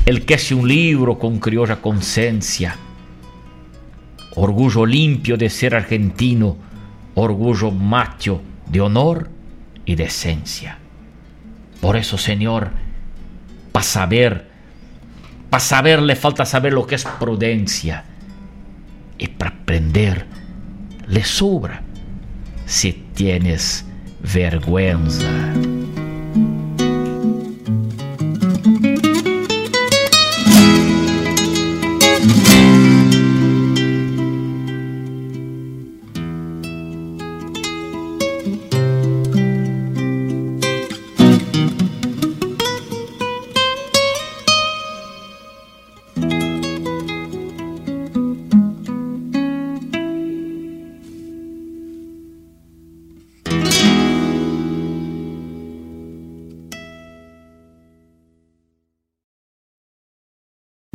[0.05, 2.77] el que hace un libro con criolla conciencia.
[4.35, 6.57] Orgullo limpio de ser argentino,
[7.15, 9.31] orgullo macho de honor
[9.85, 10.79] y de esencia.
[11.81, 12.71] Por eso, Señor,
[13.73, 14.49] para saber,
[15.51, 18.05] para saber le falta saber lo que es prudencia.
[19.19, 20.27] Y para aprender
[21.07, 21.83] le sobra
[22.67, 23.87] si tienes
[24.21, 25.27] vergüenza.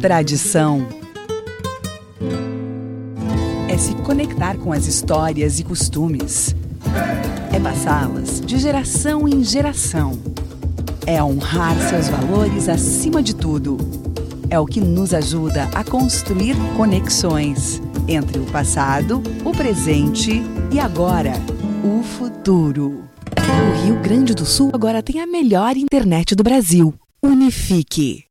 [0.01, 0.87] Tradição
[3.69, 6.55] é se conectar com as histórias e costumes,
[7.53, 10.19] é passá-las de geração em geração,
[11.05, 13.77] é honrar seus valores acima de tudo.
[14.49, 20.41] É o que nos ajuda a construir conexões entre o passado, o presente
[20.71, 21.33] e agora,
[21.83, 23.03] o futuro.
[23.37, 26.91] O Rio Grande do Sul agora tem a melhor internet do Brasil.
[27.21, 28.30] Unifique.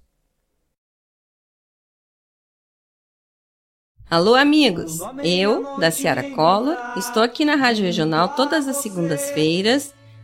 [4.10, 4.98] Alô, amigos!
[5.24, 9.94] Eu, da Ciara Collor, estou aqui na Rádio Regional todas as segundas-feiras,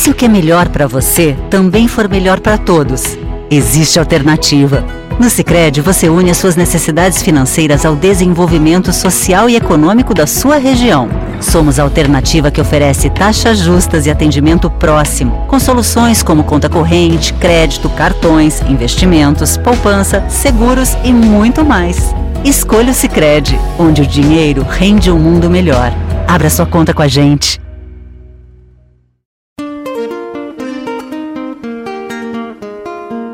[0.00, 3.18] Se o que é melhor para você também for melhor para todos?
[3.50, 4.82] Existe alternativa.
[5.18, 10.56] No Sicredi você une as suas necessidades financeiras ao desenvolvimento social e econômico da sua
[10.56, 11.06] região.
[11.38, 17.34] Somos a alternativa que oferece taxas justas e atendimento próximo, com soluções como conta corrente,
[17.34, 22.14] crédito, cartões, investimentos, poupança, seguros e muito mais.
[22.42, 25.92] Escolha o Sicredi, onde o dinheiro rende um mundo melhor.
[26.26, 27.60] Abra sua conta com a gente.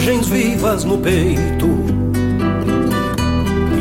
[0.00, 1.68] Imagens vivas no peito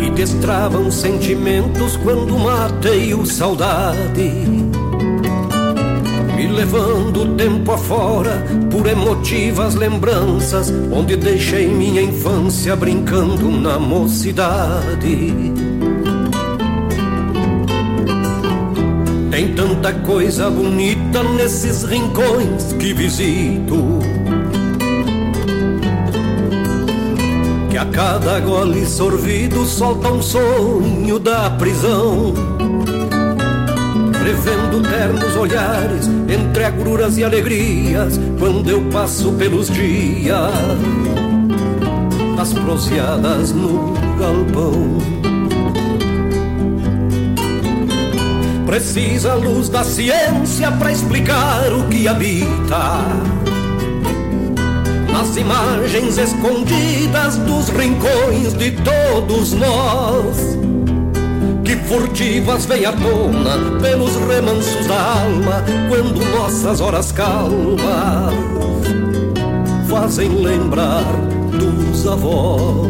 [0.06, 4.30] e destravam sentimentos quando mateio saudade,
[6.36, 15.34] me levando tempo afora por emotivas lembranças onde deixei minha infância brincando na mocidade.
[19.32, 23.99] Tem tanta coisa bonita nesses rincões que visito.
[28.00, 32.34] Cada gole sorvido solta um sonho da prisão.
[34.24, 40.50] Revendo ternos olhares entre agruras e alegrias, quando eu passo pelos dias
[42.38, 44.98] das proseadas no galpão.
[48.66, 53.49] Precisa a luz da ciência para explicar o que habita
[55.20, 60.58] as imagens escondidas dos rincões de todos nós,
[61.66, 68.34] que furtivas vêm à tona pelos remansos da alma, quando nossas horas calmas
[69.90, 71.04] fazem lembrar
[71.52, 72.88] dos avós.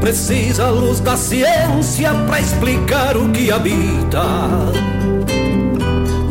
[0.00, 4.22] Precisa a luz da ciência para explicar o que habita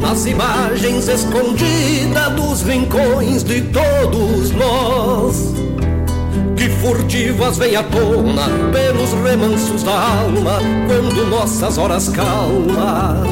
[0.05, 5.53] nas imagens escondidas dos rincões de todos nós.
[6.55, 13.27] Que furtivas vêm à tona pelos remansos da alma, quando nossas horas calmas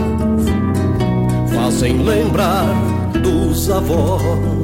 [1.54, 2.66] fazem lembrar
[3.22, 4.63] dos avós.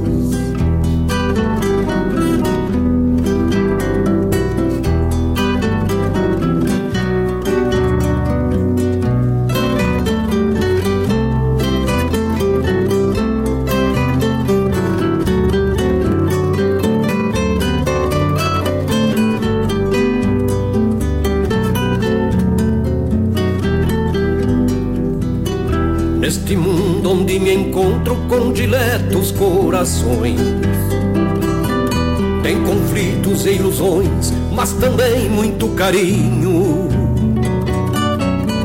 [28.29, 30.39] Com diletos corações.
[32.43, 36.87] Tem conflitos e ilusões, mas também muito carinho.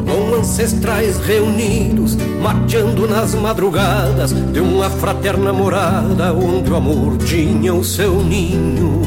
[0.06, 7.82] Com ancestrais reunidos, mateando nas madrugadas de uma fraterna morada onde o amor tinha o
[7.82, 9.00] seu ninho.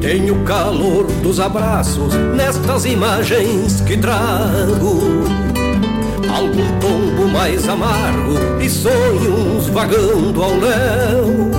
[0.00, 5.47] Tenho o calor dos abraços nestas imagens que trago
[6.58, 11.50] algum tombo mais amargo e sonhos vagando ao léu.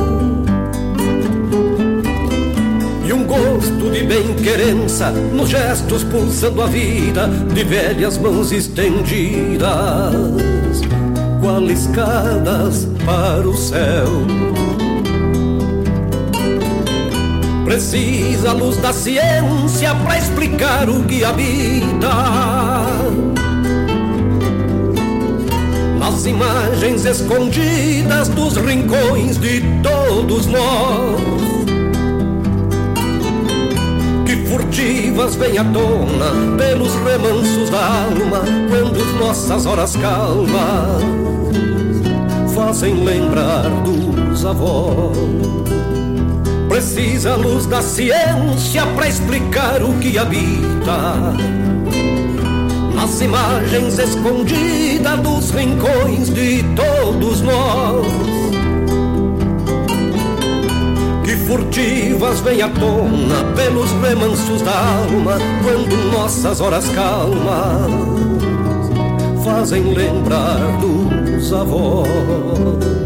[3.06, 9.70] E um gosto de bem-querença nos gestos pulsando a vida de velhas mãos estendidas,
[11.42, 14.10] qual escadas para o céu.
[17.64, 22.10] Precisa a luz da ciência para explicar o que habita
[26.20, 31.22] as imagens escondidas dos rincões de todos nós.
[34.26, 41.02] Que furtivas vêm à tona pelos remansos da alma, quando nossas horas calmas
[42.54, 45.18] fazem lembrar dos avós.
[46.68, 51.34] Precisa a luz da ciência para explicar o que habita
[53.04, 58.06] as imagens escondidas dos rincões de todos nós.
[61.24, 68.20] Que furtivas vêm à tona pelos remansos da alma, quando nossas horas calmas
[69.44, 72.99] fazem lembrar dos avós.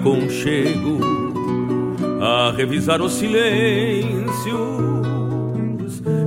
[0.00, 0.98] Aconchego
[2.22, 4.50] a revisar os silêncios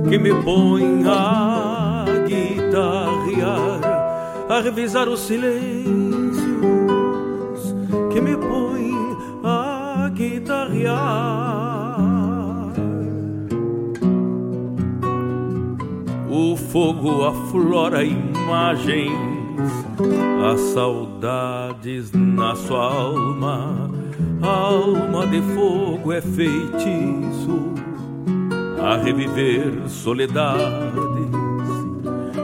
[0.08, 3.80] que me põem a guitarrear,
[4.48, 6.38] a revisar os silêncios
[8.12, 8.94] que me põem
[9.42, 10.94] a guitarrear.
[16.30, 19.10] O fogo aflora imagens,
[20.52, 21.43] as saudades
[25.34, 27.74] de fogo é feitiço
[28.80, 30.62] a reviver soledades,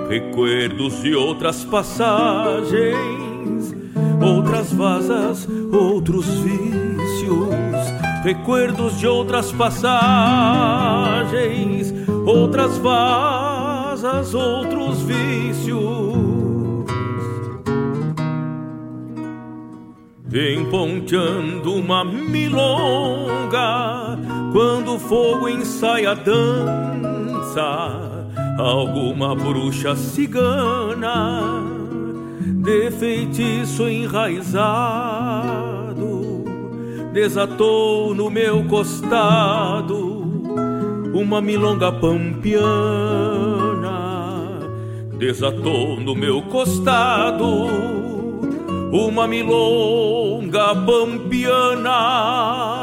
[0.09, 2.74] recuerdos de outras passagens,
[4.20, 7.55] outras vasas, outros vícios,
[8.24, 9.95] recuerdos de outras passagens,
[12.26, 15.99] outras vasas, outros vícios.
[20.31, 23.59] Vem ponteando uma milonga
[24.53, 27.99] quando o fogo ensaia a dança.
[28.57, 31.64] Alguma bruxa cigana
[32.62, 34.55] de feitiço enraizado
[37.12, 40.20] desatou no meu costado
[41.12, 42.61] uma milonga pampiana.
[45.18, 47.66] Desatou no meu costado
[48.93, 50.19] uma milonga
[50.51, 52.01] pampiana.
[52.51, 52.80] Toda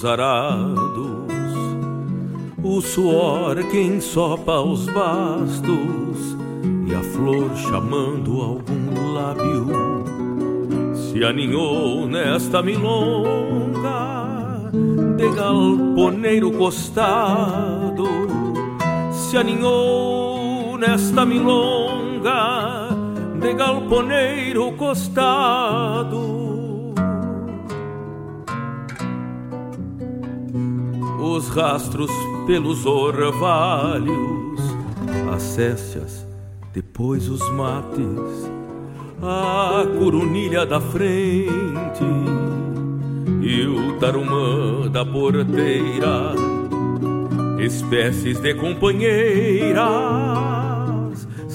[0.00, 1.28] dos arados,
[2.62, 6.36] o suor que ensopa os bastos
[6.86, 9.66] e a flor chamando algum lábio
[10.94, 13.90] se aninhou nesta milonga
[15.16, 18.08] de galponeiro costado,
[19.12, 22.88] se aninhou nesta milonga
[23.38, 26.39] de galponeiro costado.
[31.50, 32.10] Rastros
[32.46, 34.60] pelos orvalhos,
[35.34, 36.26] as céstias,
[36.72, 38.50] depois os mates,
[39.22, 42.04] a corunilha da frente
[43.42, 46.34] e o tarumã da porteira,
[47.58, 50.40] espécies de companheiras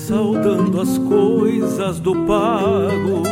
[0.07, 3.23] saudando as coisas do pago,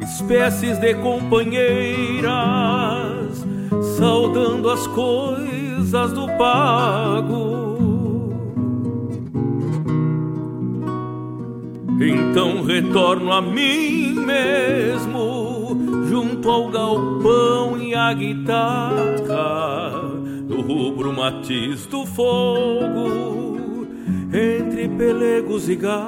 [0.00, 2.30] espécies de companheiras,
[3.98, 5.41] saudando as coisas
[6.14, 7.72] do pago.
[12.00, 15.76] Então retorno a mim mesmo,
[16.08, 18.90] junto ao galpão e à guitarra,
[20.48, 23.32] do rubro matiz do fogo
[24.32, 26.02] entre pelegos e garras,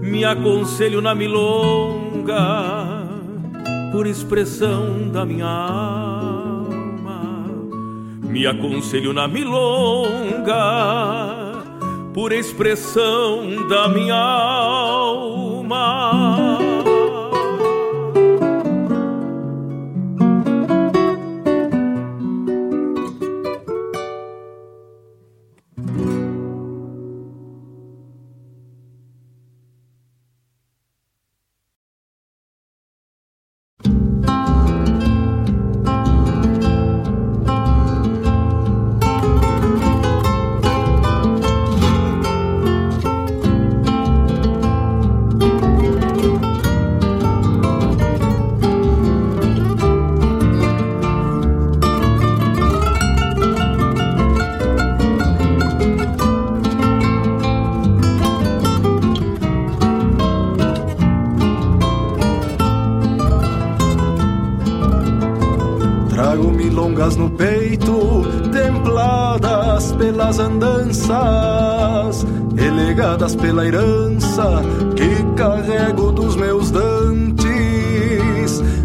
[0.00, 2.36] me aconselho na milonga,
[3.92, 6.17] por expressão da minha alma.
[8.38, 10.54] Me aconselho na milonga,
[12.14, 15.74] por expressão da minha alma.
[73.34, 74.62] Pela herança
[74.96, 77.48] que carrego dos meus dantes.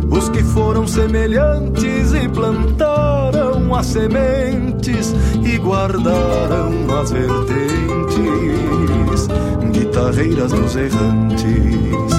[0.10, 5.14] Os que foram semelhantes e plantaram as sementes
[5.44, 9.28] e guardaram as vertentes,
[9.72, 12.14] guitarreiras dos errantes.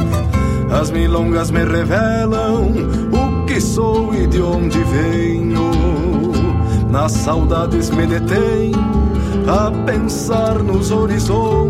[0.71, 2.73] As milongas me revelam
[3.13, 5.71] o que sou e de onde venho.
[6.91, 8.73] Nas saudades me detém
[9.47, 11.64] a pensar nos horizontes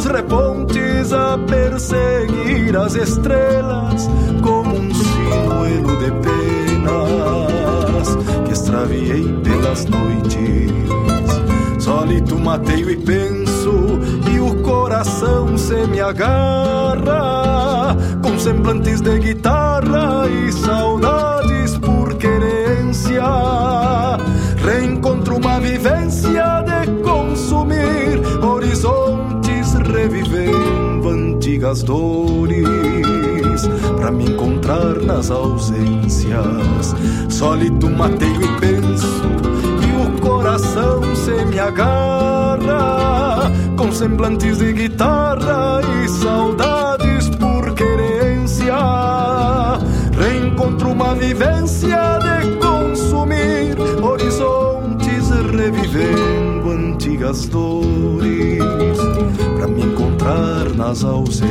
[0.00, 4.08] nos repontes a perseguir as estrelas
[4.42, 8.08] como um sinuelo de penas
[8.46, 10.70] que extraviei pelas noites.
[11.78, 14.00] Solito mateio e penso
[14.32, 23.22] e o coração se me agarra com semblantes de guitarra e saudades por querência.
[24.64, 27.69] Reencontro uma vivência de consumir
[31.60, 32.64] antigas dores
[33.98, 36.96] para me encontrar nas ausências.
[37.28, 39.22] Sólido mateio e penso
[39.86, 48.78] e o coração se me agarra com semblantes de guitarra e saudades por querência.
[50.18, 58.60] Reencontro uma vivência de consumir horizontes, revivendo antigas dores
[59.56, 59.99] para me encontrar
[60.76, 61.50] nas ausências.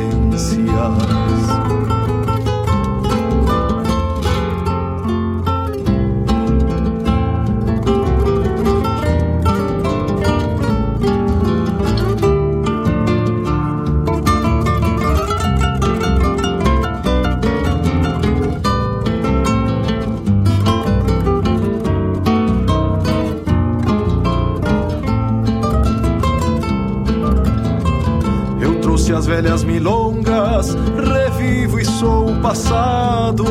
[32.50, 33.44] Passado.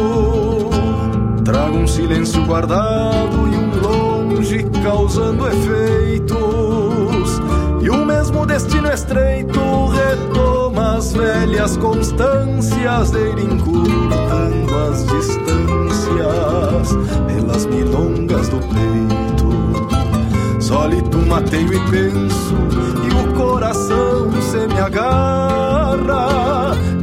[1.45, 7.39] Trago um silêncio guardado e um longe causando efeitos.
[7.81, 17.65] E o mesmo destino estreito retoma as velhas constâncias de ir encurtando as distâncias pelas
[17.67, 19.49] milongas do peito.
[20.59, 22.53] Sólito mateio e penso
[23.05, 25.69] e o coração se me agarra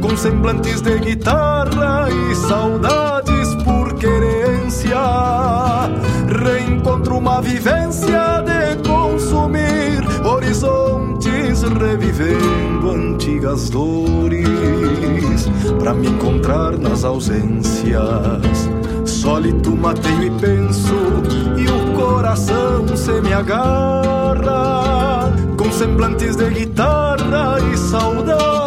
[0.07, 4.95] com semblantes de guitarra e saudades por querência.
[6.27, 18.69] Reencontro uma vivência de consumir horizontes, revivendo antigas dores para me encontrar nas ausências.
[19.03, 20.95] Sólito mateio e penso
[21.57, 28.66] e o coração se me agarra com semblantes de guitarra e saudades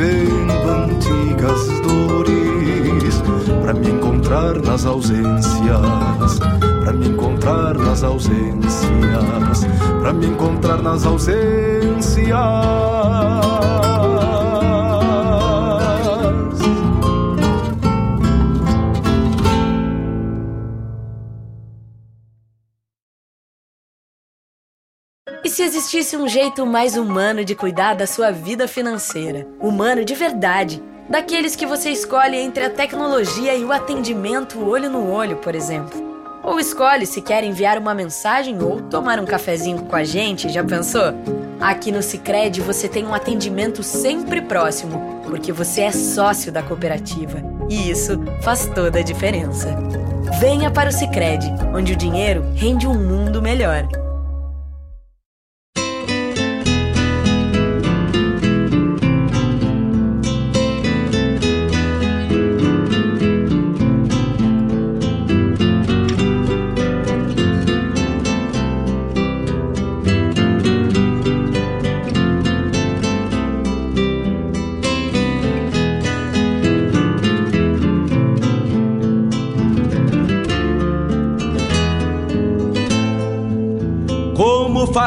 [0.00, 3.22] revivendo antigas dores
[3.62, 8.86] para me encontrar nas ausências, para me encontrar nas ausências,
[10.00, 12.30] para me encontrar nas ausências.
[26.16, 29.46] Um jeito mais humano de cuidar da sua vida financeira?
[29.60, 30.82] Humano de verdade.
[31.08, 36.10] Daqueles que você escolhe entre a tecnologia e o atendimento olho no olho, por exemplo.
[36.42, 40.64] Ou escolhe se quer enviar uma mensagem ou tomar um cafezinho com a gente, já
[40.64, 41.12] pensou?
[41.60, 47.42] Aqui no Sicredi você tem um atendimento sempre próximo, porque você é sócio da cooperativa.
[47.68, 49.76] E isso faz toda a diferença.
[50.40, 53.86] Venha para o Sicredi, onde o dinheiro rende um mundo melhor.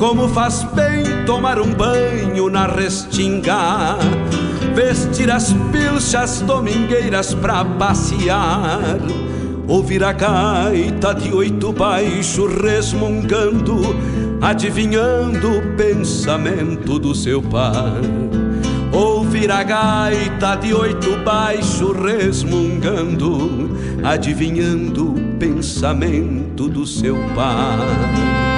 [0.00, 3.98] Como faz bem tomar um banho na restinga,
[4.74, 8.98] vestir as pilchas domingueiras pra passear,
[9.68, 13.94] ouvir a gaita de oito baixo resmungando,
[14.40, 18.00] adivinhando o pensamento do seu par.
[18.94, 23.70] Ouvir a gaita de oito baixo resmungando,
[24.02, 28.49] adivinhando o pensamento do seu pai.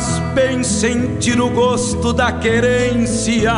[0.00, 3.52] Faz bem sentir o gosto da querência,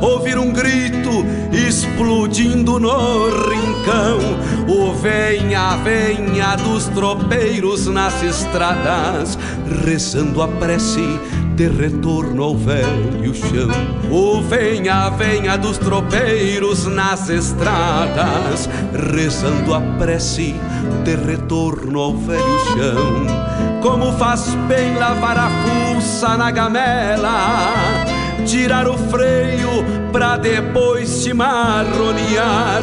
[0.00, 1.10] ouvir um grito
[1.52, 4.18] explodindo no rincão,
[4.66, 9.38] o venha, venha dos tropeiros nas estradas,
[9.84, 11.20] rezando a prece
[11.56, 13.68] de retorno ao velho chão.
[14.10, 18.66] O venha, venha dos tropeiros nas estradas,
[19.14, 20.54] rezando a prece
[21.04, 23.80] de retorno ao velho chão.
[23.82, 28.04] Como faz bem lavar a fuça na gamela,
[28.44, 32.82] tirar o freio pra depois se marronear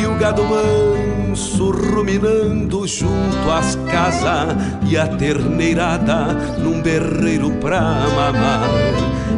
[0.00, 4.56] e o gado manso ruminando junto às casas
[4.88, 8.68] e a terneirada num berreiro pra mamar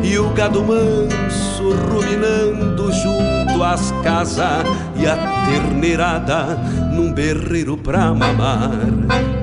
[0.02, 4.64] e o gado manso ruminando junto às casas
[4.96, 5.16] e a
[5.46, 6.58] terneirada
[6.92, 8.70] num berreiro pra mamar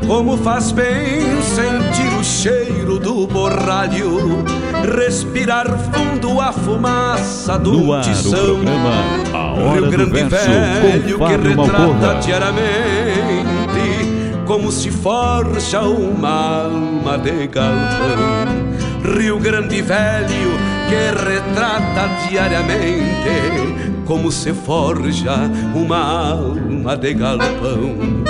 [0.08, 4.44] como faz bem sentir o cheiro do borralho,
[4.96, 8.32] respirar fundo a fumaça do No ar, o tição.
[8.32, 9.04] programa
[9.34, 12.20] A Hora Rio do Grande Verso, velho que retrata Malcorra.
[12.22, 14.08] diariamente
[14.46, 19.18] como se forja uma alma de galpão.
[19.18, 25.36] Rio Grande velho que retrata diariamente como se forja
[25.76, 28.24] uma alma de galpão.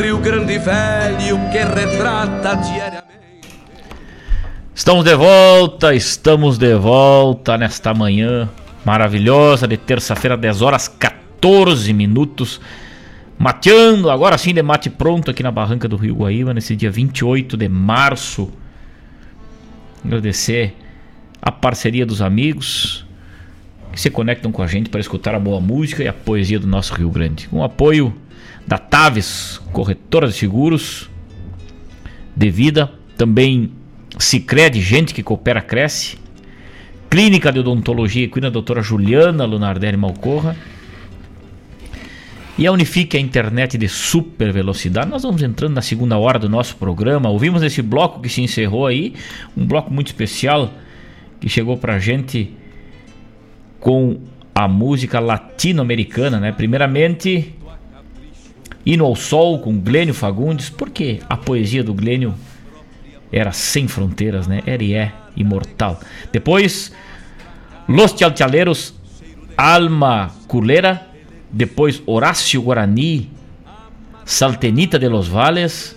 [0.00, 3.06] Rio Grande velho que retrata diariamente.
[4.72, 8.48] Estamos de volta, estamos de volta nesta manhã
[8.84, 12.60] maravilhosa de terça-feira, 10 horas 14 minutos.
[13.36, 17.56] Mateando, agora sim de mate pronto aqui na barranca do Rio Guaíba, nesse dia 28
[17.56, 18.48] de março.
[20.04, 20.76] Agradecer
[21.40, 23.04] a parceria dos amigos
[23.92, 26.66] que se conectam com a gente para escutar a boa música e a poesia do
[26.66, 27.48] nosso Rio Grande.
[27.48, 28.14] Com o apoio
[28.66, 31.08] da Taves, corretora de seguros
[32.36, 33.72] de vida, também
[34.18, 36.18] Cicred, gente que coopera, cresce.
[37.08, 40.56] Clínica de Odontologia Equina, doutora Juliana Lunardelli Malcorra.
[42.58, 45.10] E a Unifique, a internet de super velocidade.
[45.10, 47.28] Nós vamos entrando na segunda hora do nosso programa.
[47.28, 49.14] Ouvimos esse bloco que se encerrou aí,
[49.56, 50.72] um bloco muito especial
[51.40, 52.54] que chegou pra gente
[53.80, 54.20] com
[54.54, 56.52] a música latino-americana, né?
[56.52, 57.54] Primeiramente,
[58.84, 62.34] Hino ao Sol com Glênio Fagundes, porque a poesia do Glênio
[63.32, 64.62] era sem fronteiras, né?
[64.64, 66.00] Era e é imortal.
[66.32, 66.92] Depois,
[67.88, 68.94] Los Chalchaleros,
[69.56, 71.06] Alma Culera.
[71.50, 73.30] Depois, Horácio Guarani,
[74.24, 75.96] Saltenita de los Vales.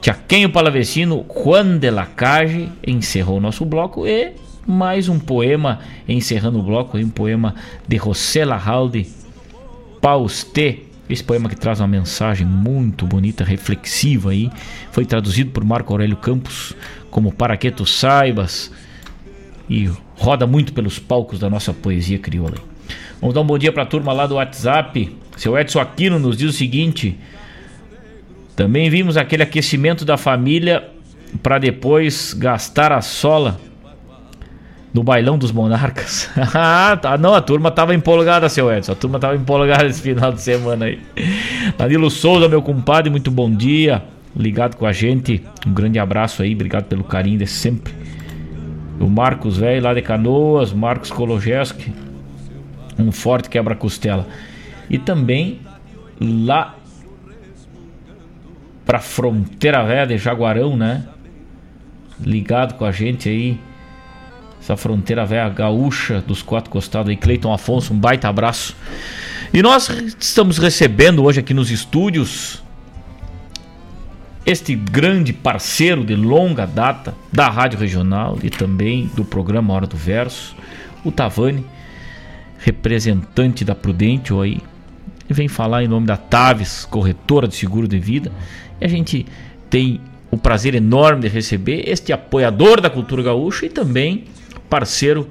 [0.00, 4.32] Chaquenho Palavecino, Juan de la Calle encerrou o nosso bloco e
[4.66, 7.54] mais um poema encerrando o bloco, um poema
[7.86, 9.06] de José Larralde,
[10.00, 10.78] Pausté.
[11.08, 14.50] Esse poema que traz uma mensagem muito bonita, reflexiva aí,
[14.90, 16.74] foi traduzido por Marco Aurélio Campos
[17.10, 18.72] como Para que tu saibas
[19.68, 22.56] e roda muito pelos palcos da nossa poesia crioula.
[23.20, 25.14] Vamos dar um bom dia para a turma lá do WhatsApp.
[25.36, 27.18] Seu Edson Aquino nos diz o seguinte:
[28.56, 30.88] também vimos aquele aquecimento da família
[31.42, 33.60] para depois gastar a sola
[34.92, 36.28] no bailão dos monarcas.
[36.54, 37.16] ah, tá.
[37.16, 38.92] Não, a turma tava empolgada, seu Edson.
[38.92, 41.00] A turma tava empolgada esse final de semana aí.
[41.78, 44.02] Danilo Souza, meu compadre, muito bom dia.
[44.36, 45.42] Ligado com a gente.
[45.66, 47.94] Um grande abraço aí, obrigado pelo carinho de sempre.
[49.00, 51.92] O Marcos Velho lá de Canoas, Marcos Kologeski.
[52.98, 54.26] Um forte quebra-costela.
[54.88, 55.60] E também
[56.20, 56.76] lá
[58.84, 61.04] pra fronteira velha de Jaguarão, né?
[62.20, 63.58] Ligado com a gente aí
[64.62, 68.76] essa fronteira velha gaúcha dos quatro costados aí, Cleiton Afonso, um baita abraço.
[69.52, 69.90] E nós
[70.20, 72.62] estamos recebendo hoje aqui nos estúdios
[74.46, 79.96] este grande parceiro de longa data da Rádio Regional e também do programa Hora do
[79.96, 80.54] Verso,
[81.04, 81.66] o Tavani,
[82.58, 84.60] representante da Prudente aí,
[85.28, 88.30] vem falar em nome da Taves, corretora de seguro de vida.
[88.80, 89.26] E a gente
[89.68, 94.24] tem o prazer enorme de receber este apoiador da cultura gaúcha e também
[94.72, 95.28] parceiro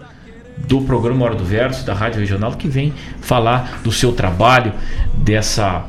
[0.67, 4.71] do programa Hora do Verso, da Rádio Regional, que vem falar do seu trabalho,
[5.15, 5.85] dessa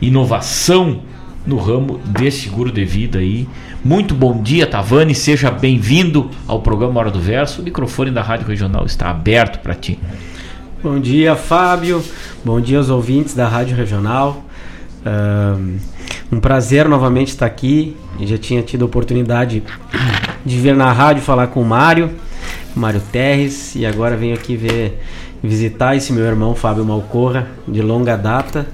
[0.00, 1.02] inovação
[1.44, 3.48] no ramo de seguro de vida aí.
[3.84, 7.62] Muito bom dia, Tavani, seja bem-vindo ao programa Hora do Verso.
[7.62, 9.98] O microfone da Rádio Regional está aberto para ti.
[10.80, 12.00] Bom dia, Fábio.
[12.44, 14.44] Bom dia aos ouvintes da Rádio Regional.
[16.30, 17.96] Um prazer novamente estar aqui.
[18.20, 19.64] Eu já tinha tido a oportunidade
[20.46, 22.22] de vir na rádio falar com o Mário.
[22.74, 25.00] Mário Terres, e agora venho aqui ver
[25.42, 28.66] visitar esse meu irmão Fábio Malcorra, de longa data.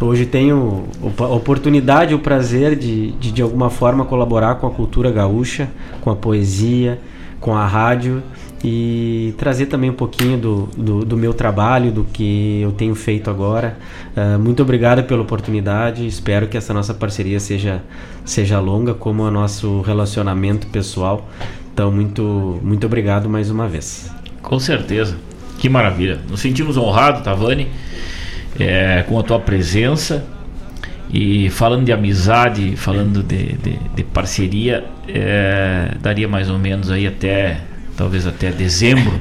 [0.00, 0.84] Hoje tenho
[1.18, 5.68] a oportunidade, o prazer de, de, de alguma forma colaborar com a cultura gaúcha,
[6.00, 6.98] com a poesia,
[7.40, 8.22] com a rádio
[8.64, 13.28] e trazer também um pouquinho do, do, do, meu trabalho, do que eu tenho feito
[13.28, 13.76] agora.
[14.16, 17.82] Uh, muito obrigado pela oportunidade, espero que essa nossa parceria seja,
[18.24, 21.28] seja longa, como o nosso relacionamento pessoal.
[21.74, 24.08] Então, muito, muito obrigado mais uma vez.
[24.40, 25.16] Com certeza.
[25.58, 26.20] Que maravilha.
[26.30, 27.66] Nos sentimos honrados, Tavani,
[28.60, 30.24] é, com a tua presença.
[31.12, 37.08] E falando de amizade, falando de, de, de parceria, é, daria mais ou menos aí
[37.08, 37.60] até,
[37.96, 39.20] talvez até dezembro,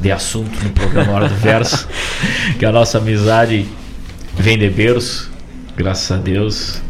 [0.00, 1.86] de assunto no programa Hora do Verso.
[2.58, 3.66] que a nossa amizade
[4.34, 5.30] vem de berço,
[5.76, 6.80] graças a Deus.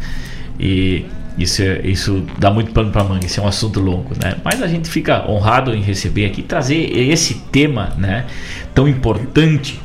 [0.57, 1.05] E
[1.37, 4.35] isso, é, isso dá muito pano para manga, isso é um assunto longo, né?
[4.43, 8.25] Mas a gente fica honrado em receber aqui, trazer esse tema, né?
[8.73, 9.79] Tão importante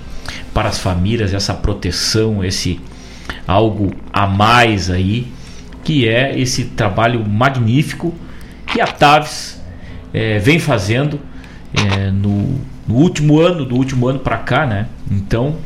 [0.52, 2.80] para as famílias, essa proteção, esse
[3.46, 5.32] algo a mais aí,
[5.84, 8.12] que é esse trabalho magnífico
[8.66, 9.62] que a Taves
[10.12, 11.20] é, vem fazendo
[11.72, 14.86] é, no, no, último ano, do último ano para cá, né?
[15.10, 15.56] Então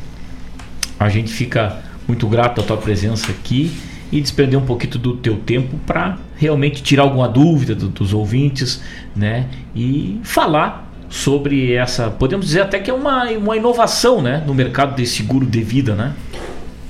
[0.99, 3.73] a gente fica muito grato à tua presença aqui
[4.13, 8.83] e desprender um pouquinho do teu tempo para realmente tirar alguma dúvida do, dos ouvintes,
[9.15, 9.47] né?
[9.75, 14.95] E falar sobre essa, podemos dizer até que é uma, uma inovação, né, no mercado
[14.95, 16.13] de seguro de vida, né?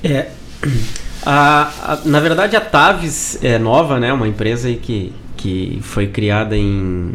[0.03, 0.27] É,
[1.25, 4.11] a, a, na verdade a Taves é nova, né?
[4.13, 7.13] Uma empresa que, que foi criada em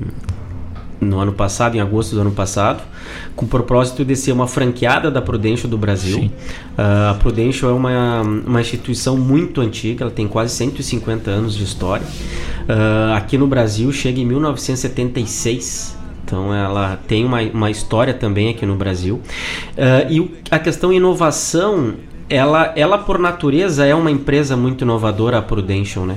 [1.07, 2.83] no ano passado, em agosto do ano passado,
[3.35, 6.31] com o propósito de ser uma franqueada da Prudential do Brasil.
[6.77, 11.65] Uh, a Prudential é uma, uma instituição muito antiga, ela tem quase 150 anos de
[11.65, 12.07] história.
[12.07, 15.97] Uh, aqui no Brasil chega em 1976.
[16.25, 19.21] Então ela tem uma, uma história também aqui no Brasil.
[19.77, 21.95] Uh, e a questão inovação,
[22.29, 26.17] ela, ela por natureza é uma empresa muito inovadora, a Prudential, né?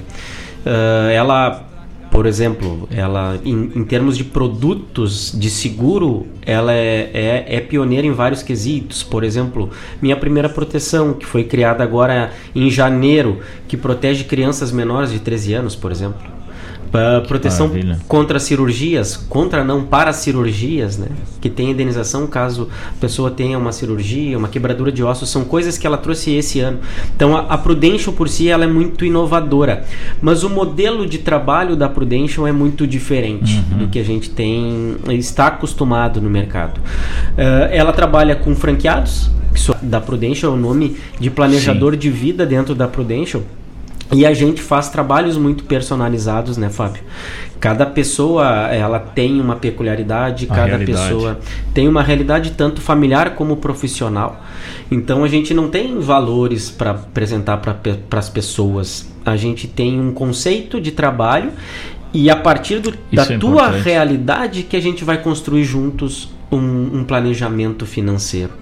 [1.14, 1.69] ela
[2.12, 8.06] por exemplo, ela em, em, termos de produtos de seguro, ela é, é, é, pioneira
[8.06, 9.04] em vários quesitos.
[9.04, 9.70] Por exemplo,
[10.02, 15.54] minha primeira proteção, que foi criada agora em janeiro, que protege crianças menores de 13
[15.54, 16.39] anos, por exemplo.
[16.90, 18.00] Uh, proteção Maravilha.
[18.08, 21.08] contra cirurgias, contra não para cirurgias, né?
[21.40, 25.78] Que tem indenização caso a pessoa tenha uma cirurgia, uma quebradura de ossos, são coisas
[25.78, 26.80] que ela trouxe esse ano.
[27.16, 29.86] Então a, a Prudential por si ela é muito inovadora,
[30.20, 33.78] mas o modelo de trabalho da Prudential é muito diferente uhum.
[33.80, 36.80] do que a gente tem está acostumado no mercado.
[36.80, 39.30] Uh, ela trabalha com franqueados,
[39.82, 42.00] da Prudential é o nome de planejador Sim.
[42.00, 43.44] de vida dentro da Prudential
[44.12, 47.04] e a gente faz trabalhos muito personalizados, né, Fábio?
[47.60, 51.10] Cada pessoa ela tem uma peculiaridade, a cada realidade.
[51.10, 51.40] pessoa
[51.74, 54.42] tem uma realidade tanto familiar como profissional.
[54.90, 59.12] Então a gente não tem valores para apresentar para as pessoas.
[59.24, 61.52] A gente tem um conceito de trabalho
[62.12, 63.84] e a partir do, da é tua importante.
[63.84, 68.54] realidade que a gente vai construir juntos um, um, planejamento financeiro.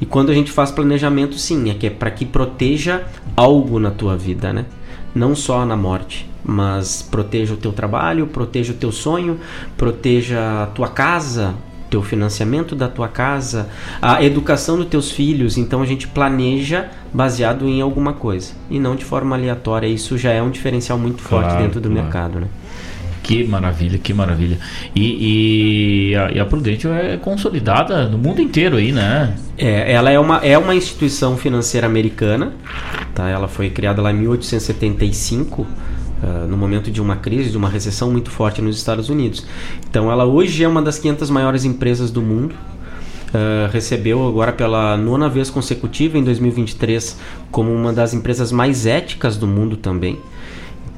[0.00, 3.02] E quando a gente faz planejamento, sim, é que é para que proteja
[3.36, 4.64] algo na tua vida, né?
[5.14, 9.38] Não só na morte, mas proteja o teu trabalho, proteja o teu sonho,
[9.76, 11.54] proteja a tua casa,
[11.90, 13.68] teu financiamento da tua casa,
[14.00, 15.56] a educação dos teus filhos.
[15.56, 19.86] Então a gente planeja baseado em alguma coisa e não de forma aleatória.
[19.86, 22.02] Isso já é um diferencial muito forte Claro, dentro do claro.
[22.02, 22.48] mercado, né?
[23.28, 24.58] Que maravilha, que maravilha.
[24.96, 29.36] E, e a, e a Prudential é consolidada no mundo inteiro aí, né?
[29.58, 32.54] É, ela é uma, é uma instituição financeira americana,
[33.14, 33.28] tá?
[33.28, 35.66] Ela foi criada lá em 1875,
[36.22, 39.44] ah, no momento de uma crise, de uma recessão muito forte nos Estados Unidos.
[39.90, 42.54] Então, ela hoje é uma das 500 maiores empresas do mundo.
[43.34, 47.18] Ah, recebeu agora pela nona vez consecutiva em 2023
[47.50, 50.18] como uma das empresas mais éticas do mundo também.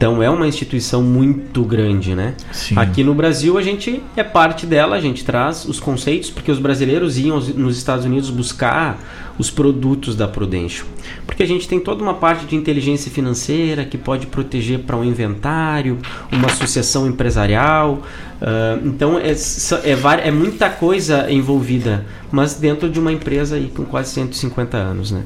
[0.00, 2.34] Então é uma instituição muito grande, né?
[2.50, 2.74] Sim.
[2.74, 6.58] Aqui no Brasil a gente é parte dela, a gente traz os conceitos, porque os
[6.58, 8.98] brasileiros iam nos Estados Unidos buscar
[9.38, 10.88] os produtos da Prudential.
[11.26, 15.04] Porque a gente tem toda uma parte de inteligência financeira que pode proteger para um
[15.04, 15.98] inventário,
[16.32, 18.00] uma sucessão empresarial.
[18.40, 23.84] ah, então é, é, é muita coisa envolvida, mas dentro de uma empresa aí com
[23.84, 25.24] quase 150 anos, né?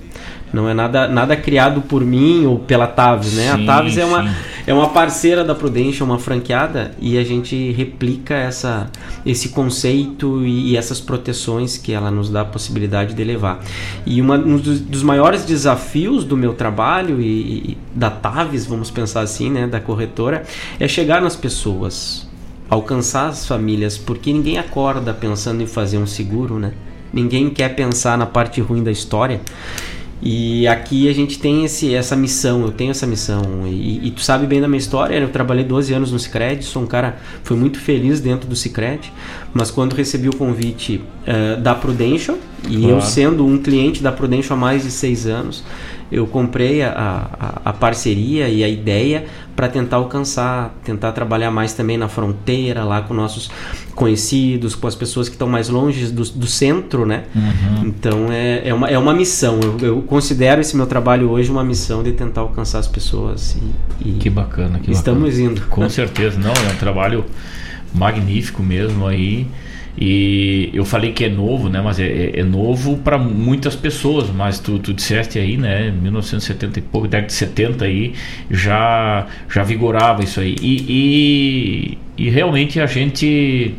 [0.54, 3.52] Não é nada, nada criado por mim ou pela Tavis, né?
[3.52, 7.72] Sim, a Tavis é uma, é uma parceira da Prudential, uma franqueada, e a gente
[7.72, 8.88] replica essa,
[9.26, 13.60] esse conceito e, e essas proteções que ela nos dá a possibilidade de levar.
[14.06, 18.92] E uma, um dos, dos maiores desafios do meu trabalho e, e da Tavis, vamos
[18.92, 20.44] pensar assim, né, da corretora,
[20.78, 22.28] é chegar nas pessoas,
[22.70, 26.72] alcançar as famílias, porque ninguém acorda pensando em fazer um seguro, né?
[27.12, 29.40] Ninguém quer pensar na parte ruim da história.
[30.26, 33.66] E aqui a gente tem esse, essa missão, eu tenho essa missão.
[33.66, 36.82] E, e tu sabe bem da minha história, eu trabalhei 12 anos no Cicred, sou
[36.82, 39.12] um cara, fui muito feliz dentro do Cicred,
[39.52, 42.94] mas quando recebi o convite eh, da Prudential, e Claro.
[42.94, 45.62] eu sendo um cliente da Prudential há mais de seis anos,
[46.14, 49.24] eu comprei a, a, a parceria e a ideia
[49.56, 53.50] para tentar alcançar, tentar trabalhar mais também na fronteira, lá com nossos
[53.94, 57.24] conhecidos, com as pessoas que estão mais longe do, do centro, né?
[57.34, 57.86] Uhum.
[57.86, 59.60] Então é, é, uma, é uma missão.
[59.60, 63.56] Eu, eu considero esse meu trabalho hoje uma missão de tentar alcançar as pessoas.
[64.00, 65.50] E, e Que bacana, que estamos bacana.
[65.50, 65.60] indo.
[65.68, 67.24] Com certeza, não, é um trabalho
[67.92, 69.46] magnífico mesmo aí.
[69.96, 71.80] E eu falei que é novo, né?
[71.80, 74.28] Mas é, é- é novo para muitas pessoas.
[74.30, 75.90] Mas tu, tu disseste aí, né?
[75.90, 78.14] 1970 e pouco, década de 70 aí,
[78.50, 80.56] já, já vigorava isso aí.
[80.60, 83.74] E, e, e realmente a gente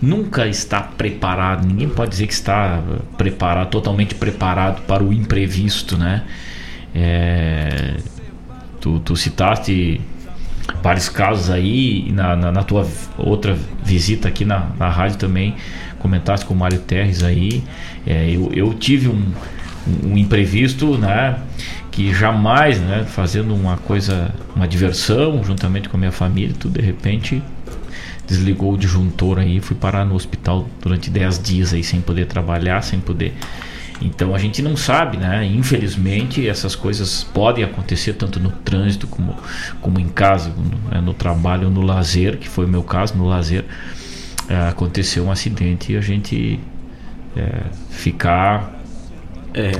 [0.00, 1.66] nunca está preparado.
[1.66, 2.82] Ninguém pode dizer que está
[3.16, 6.22] preparado, totalmente preparado para o imprevisto, né?
[6.94, 7.94] É,
[8.80, 10.00] tu, tu citaste
[10.82, 12.86] vários casos aí na, na, na tua
[13.16, 15.56] outra visita aqui na, na rádio também
[15.98, 17.62] comentaste com o Mário Terres aí
[18.06, 19.32] É, eu, eu tive um,
[20.04, 21.38] um imprevisto né
[21.90, 26.84] que jamais né fazendo uma coisa uma diversão juntamente com a minha família tudo de
[26.84, 27.42] repente
[28.26, 32.82] desligou o disjuntor aí fui parar no hospital durante 10 dias aí sem poder trabalhar
[32.82, 33.32] sem poder
[34.00, 35.46] então a gente não sabe, né?
[35.46, 39.36] Infelizmente essas coisas podem acontecer tanto no trânsito como,
[39.80, 41.00] como em casa, no, né?
[41.00, 43.64] no trabalho, no lazer, que foi o meu caso, no lazer.
[44.48, 46.60] É, aconteceu um acidente e a gente
[47.36, 48.76] é, ficar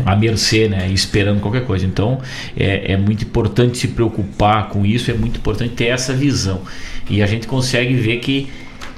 [0.06, 0.88] à mercê, né?
[0.88, 1.84] Esperando qualquer coisa.
[1.84, 2.18] Então
[2.56, 6.62] é, é muito importante se preocupar com isso, é muito importante ter essa visão.
[7.10, 8.48] E a gente consegue ver que,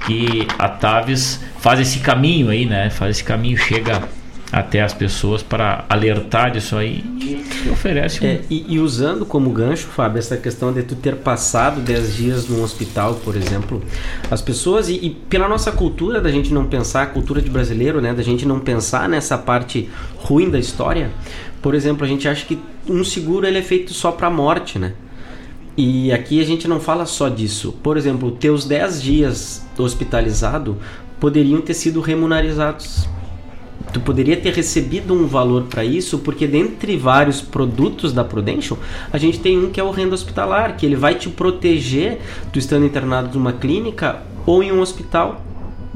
[0.07, 2.89] que a Taves faz esse caminho aí, né?
[2.89, 4.09] Faz esse caminho, chega
[4.51, 8.27] até as pessoas para alertar disso aí e oferece um.
[8.27, 12.49] É, e, e usando como gancho, Fábio, essa questão de tu ter passado 10 dias
[12.49, 13.83] num hospital, por exemplo,
[14.31, 18.01] as pessoas, e, e pela nossa cultura da gente não pensar, a cultura de brasileiro,
[18.01, 21.11] né, da gente não pensar nessa parte ruim da história,
[21.61, 22.59] por exemplo, a gente acha que
[22.89, 24.95] um seguro ele é feito só para morte, né?
[25.77, 27.73] E aqui a gente não fala só disso.
[27.83, 30.77] Por exemplo, teus 10 dias hospitalizado
[31.20, 33.09] poderiam ter sido remunerizados
[33.93, 38.78] tu poderia ter recebido um valor para isso, porque dentre vários produtos da Prudential,
[39.12, 42.19] a gente tem um que é o renda hospitalar, que ele vai te proteger
[42.52, 45.43] tu estando internado numa clínica ou em um hospital.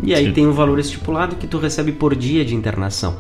[0.03, 0.33] E aí Sim.
[0.33, 3.17] tem um valor estipulado que tu recebe por dia de internação.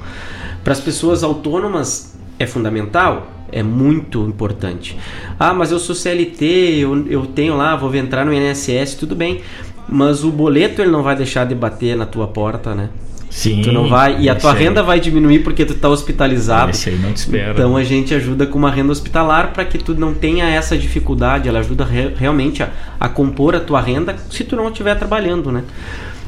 [0.64, 4.98] Para as pessoas autônomas é fundamental, é muito importante.
[5.38, 6.44] Ah, mas eu sou CLT,
[6.78, 9.42] eu, eu tenho lá, vou entrar no INSS, tudo bem.
[9.88, 12.88] Mas o boleto ele não vai deixar de bater na tua porta, né?
[13.34, 13.62] Sim.
[13.62, 16.70] Tu não vai e a tua aí- renda vai diminuir porque tu tá hospitalizado.
[16.70, 17.52] Esse aí não te espera.
[17.52, 21.48] Então a gente ajuda com uma renda hospitalar para que tu não tenha essa dificuldade.
[21.48, 22.68] Ela ajuda re- realmente a,
[23.00, 25.64] a compor a tua renda se tu não estiver trabalhando, né?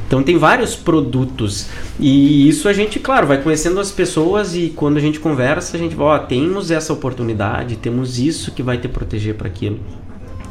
[0.07, 1.67] Então tem vários produtos
[2.01, 5.81] e isso a gente, claro, vai conhecendo as pessoas e quando a gente conversa a
[5.81, 9.79] gente vai, ó, temos essa oportunidade, temos isso que vai te proteger para aquilo.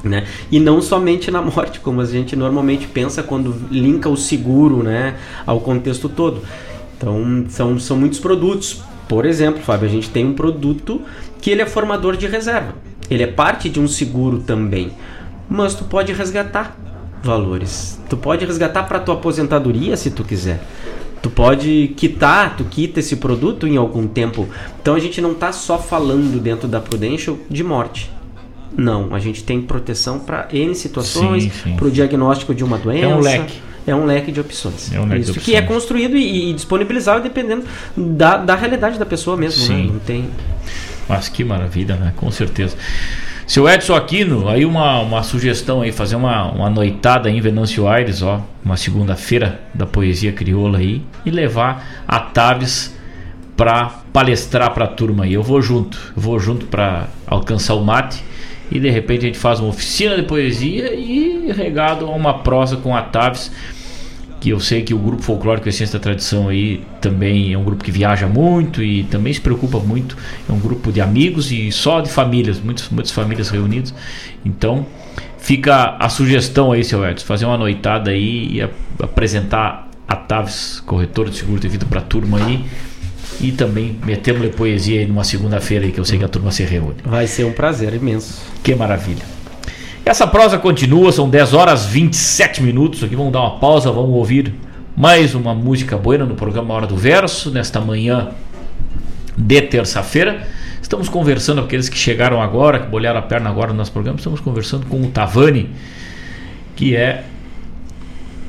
[0.04, 0.26] Né?
[0.52, 5.16] E não somente na morte, como a gente normalmente pensa quando linka o seguro né,
[5.46, 6.42] ao contexto todo.
[6.98, 8.82] Então, são, são muitos produtos.
[9.08, 11.02] Por exemplo, Fábio, a gente tem um produto
[11.42, 12.76] que ele é formador de reserva.
[13.10, 14.92] Ele é parte de um seguro também.
[15.50, 16.78] Mas tu pode resgatar
[17.22, 18.00] valores.
[18.10, 20.62] Tu pode resgatar para tua aposentadoria se tu quiser.
[21.22, 24.48] Tu pode quitar, tu quita esse produto em algum tempo.
[24.82, 28.12] Então a gente não está só falando dentro da Prudential de morte.
[28.76, 33.06] Não, a gente tem proteção para N situações, para o diagnóstico de uma doença.
[33.06, 33.62] É um leque.
[33.86, 34.94] É um leque de opções.
[34.94, 35.78] É um leque Isso de que é opções.
[35.78, 39.82] construído e, e disponibilizado dependendo da, da realidade da pessoa mesmo, né?
[39.82, 39.92] Sim.
[39.92, 40.30] Não tem.
[41.08, 42.14] Mas que maravilha, né?
[42.16, 42.78] Com certeza.
[43.46, 48.22] Seu Edson Aquino, aí uma, uma sugestão aí, fazer uma, uma noitada em Venâncio Aires,
[48.22, 52.96] ó, uma segunda-feira da poesia crioula aí, e levar a Taves
[53.58, 55.34] para palestrar para a turma aí.
[55.34, 58.24] Eu vou junto, eu vou junto para alcançar o mate
[58.74, 62.76] e de repente a gente faz uma oficina de poesia e regado a uma prosa
[62.76, 63.52] com a Taves
[64.44, 67.82] que eu sei que o grupo folclórico Essência da Tradição aí também é um grupo
[67.82, 70.18] que viaja muito e também se preocupa muito.
[70.50, 73.96] É um grupo de amigos e só de famílias, muitas, muitas famílias reunidas.
[74.44, 74.86] Então
[75.38, 78.62] fica a sugestão aí, seu Edson, fazer uma noitada aí e
[79.02, 82.66] apresentar a Taves, corretor de seguro de vida para a turma aí.
[83.42, 86.96] E também metemos poesia aí numa segunda-feira que eu sei que a turma se reúne.
[87.04, 88.42] Vai ser um prazer imenso.
[88.64, 89.24] Que maravilha.
[90.06, 93.04] Essa prosa continua, são 10 horas 27 minutos.
[93.04, 94.54] Aqui vamos dar uma pausa, vamos ouvir
[94.96, 98.30] mais uma música boa no programa Hora do Verso, nesta manhã
[99.38, 100.48] de terça-feira.
[100.82, 104.18] Estamos conversando com aqueles que chegaram agora, que bolharam a perna agora no nosso programa.
[104.18, 105.70] Estamos conversando com o Tavani,
[106.76, 107.24] que é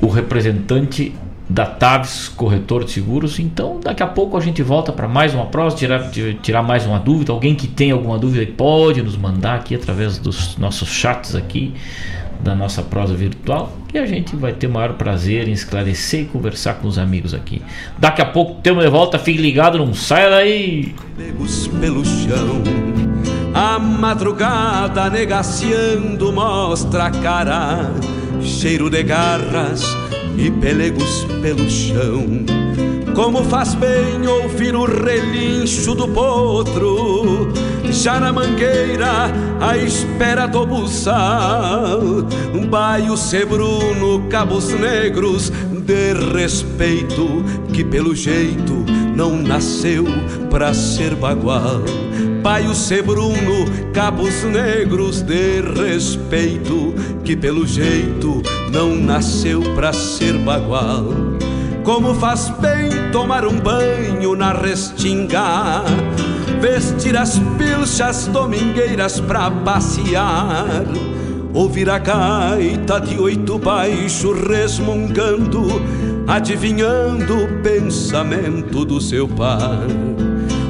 [0.01, 1.13] o representante
[1.47, 3.39] da Taves Corretor de Seguros.
[3.39, 6.85] Então, daqui a pouco a gente volta para mais uma prosa, tirar, ti- tirar mais
[6.85, 7.31] uma dúvida.
[7.31, 11.73] Alguém que tem alguma dúvida pode nos mandar aqui através dos nossos chats aqui
[12.43, 16.25] da nossa prosa virtual e a gente vai ter o maior prazer em esclarecer e
[16.25, 17.61] conversar com os amigos aqui.
[17.97, 20.93] Daqui a pouco temos de volta, fique ligado, não saia daí.
[21.79, 22.61] Pelo chão.
[23.53, 27.91] A madrugada negaciando mostra a cara,
[28.41, 29.85] cheiro de garras
[30.37, 32.45] e pelegos pelo chão.
[33.15, 37.53] Como faz bem ouvir o relincho do potro,
[37.89, 39.31] já na mangueira
[39.61, 42.01] à espera do buçal.
[42.69, 45.49] Baio Sebruno, cabos negros
[45.85, 48.73] de respeito, que pelo jeito
[49.15, 50.03] não nasceu
[50.49, 51.83] pra ser bagual.
[52.45, 56.93] Baio Sebruno, cabos negros de respeito,
[57.23, 61.05] que pelo jeito não nasceu pra ser bagual.
[61.83, 65.85] Como faz bem tomar um banho na restinga,
[66.61, 70.85] vestir as pilchas domingueiras pra passear,
[71.51, 75.81] ouvir a gaita de oito baixo resmungando,
[76.27, 79.87] adivinhando o pensamento do seu par.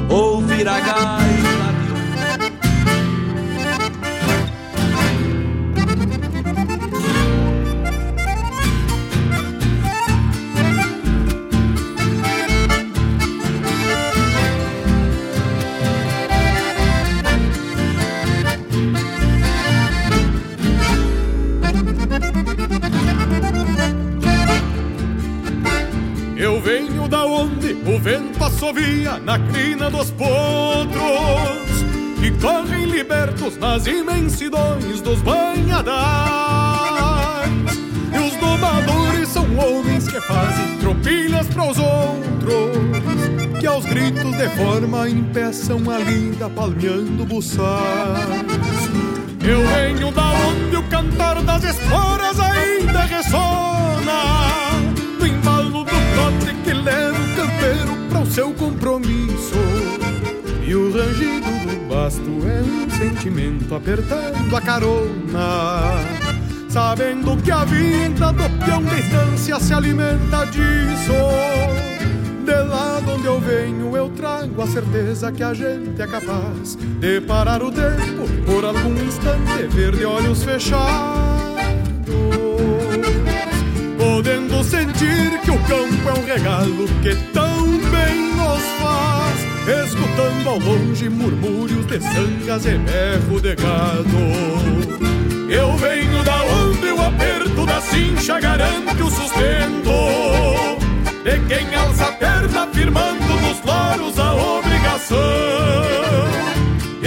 [0.08, 1.25] Ouvir a gaita
[27.08, 31.76] Da onde o vento assovia na crina dos potros
[32.18, 35.96] que correm libertos nas imensidões dos banhadais.
[38.12, 44.48] E os domadores são homens que fazem tropilhas para os outros, que aos gritos de
[44.56, 47.70] forma impeçam a lida palmeando buçais.
[49.46, 54.85] Eu venho da onde o cantar das esporas ainda ressona
[56.26, 59.54] trote que leva o campeiro para o seu compromisso.
[60.66, 65.92] E o rangido do basto é um sentimento apertando a carona.
[66.68, 71.12] Sabendo que a vida do peão de estância se alimenta disso.
[72.44, 76.76] De lá de onde eu venho, eu trago a certeza que a gente é capaz
[76.76, 81.55] de parar o tempo por algum instante, ver de olhos fechados
[84.66, 91.08] sentir que o campo é um regalo que tão bem nos faz, escutando ao longe
[91.08, 94.66] murmúrios de sangas e berro de gado.
[95.48, 100.36] Eu venho da onde o aperto da cincha garante o sustento
[101.22, 105.95] de quem alça a perna firmando nos loros a obrigação.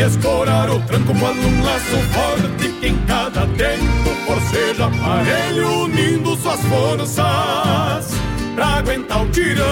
[0.02, 6.62] Escorar o tranco quando um laço forte que em cada tempo forceja aparelho unindo suas
[6.62, 8.14] forças
[8.56, 9.66] pra aguentar o tirão.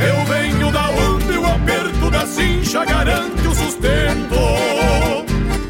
[0.00, 4.36] Eu venho da onde o aperto da cincha garante o sustento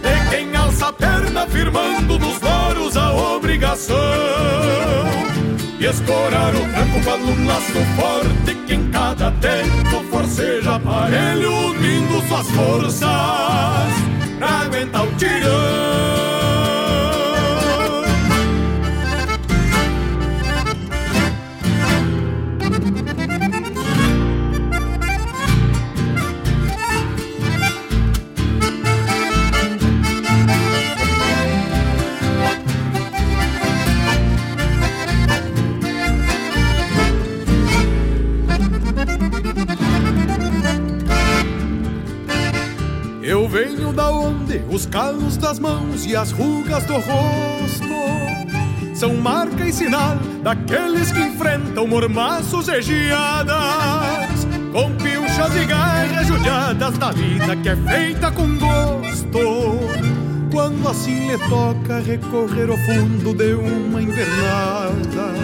[0.03, 3.97] de quem alça a perna firmando nos loros a obrigação.
[5.81, 12.21] E escorar o tranco quando um laço forte que em cada tempo forceja aparelho unindo
[12.29, 13.01] suas forças
[14.39, 16.30] pra aguentar o tirão.
[43.95, 47.91] Da onde os calos das mãos e as rugas do rosto
[48.95, 56.99] são marca e sinal daqueles que enfrentam mormaços e geadas, com pilchas e garras judiadas
[56.99, 59.41] da vida que é feita com gosto.
[60.53, 65.35] Quando assim lhe toca recorrer ao fundo de uma invernada,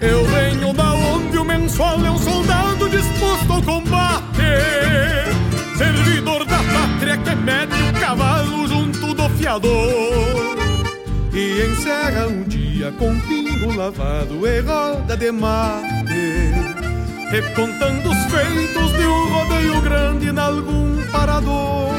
[0.00, 4.24] eu venho da onde o mensual é um soldado disposto ao combate.
[5.76, 6.23] Servidor
[7.18, 10.56] que mete o cavalo junto do fiador
[11.32, 16.52] E encerra um dia com pingo lavado e roda de mate.
[17.30, 21.94] Recontando os feitos de um rodeio grande em algum parador.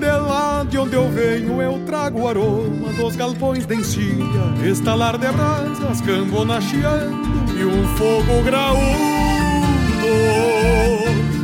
[0.00, 5.18] De lá de onde eu venho eu trago o aroma dos galpões de encilha Estalar
[5.18, 8.78] de brasas, cambona chiando e um fogo graúdo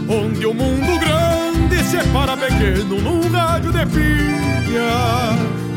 [0.09, 1.24] Onde o mundo grande
[1.95, 4.83] separa pequeno num rádio de pilha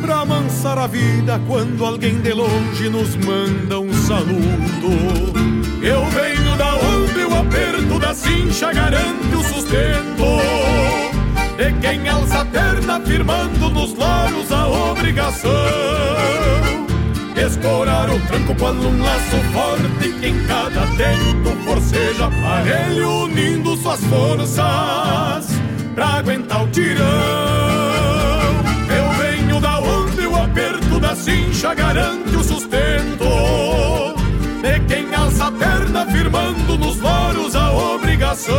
[0.01, 4.89] Pra amansar a vida quando alguém de longe nos manda um saludo.
[5.81, 10.41] Eu venho da onde o aperto da cincha garante o sustento
[11.57, 15.51] De quem alça a perna firmando nos loros a obrigação
[17.35, 24.03] Escorar o tranco quando um laço forte que em cada tempo forceja aparelho unindo suas
[24.05, 25.56] forças
[25.97, 27.05] pra aguentar o tirão.
[28.87, 33.25] Eu venho da onde o aperto da cincha garante o sustento
[34.61, 38.55] de quem alça a perna firmando nos loros a obrigação.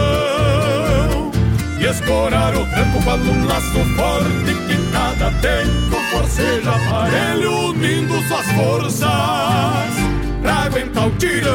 [1.79, 8.21] E escorar o tranco quando um laço forte que em cada tempo forceja aparelho unindo
[8.27, 9.09] suas forças
[10.43, 11.55] pra aguentar o tirão.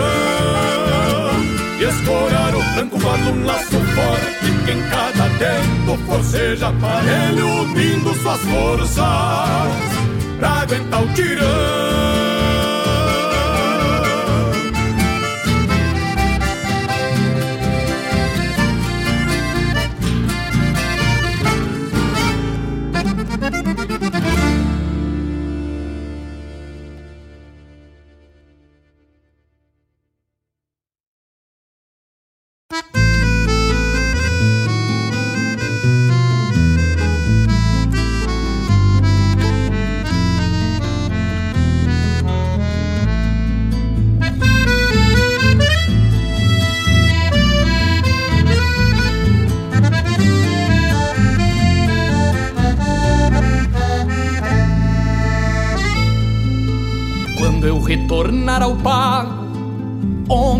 [1.77, 8.13] E escorar o tranco quando um laço forte que em cada tempo forceja aparelho unindo
[8.15, 8.97] suas forças
[10.39, 12.42] pra aguentar o tirão.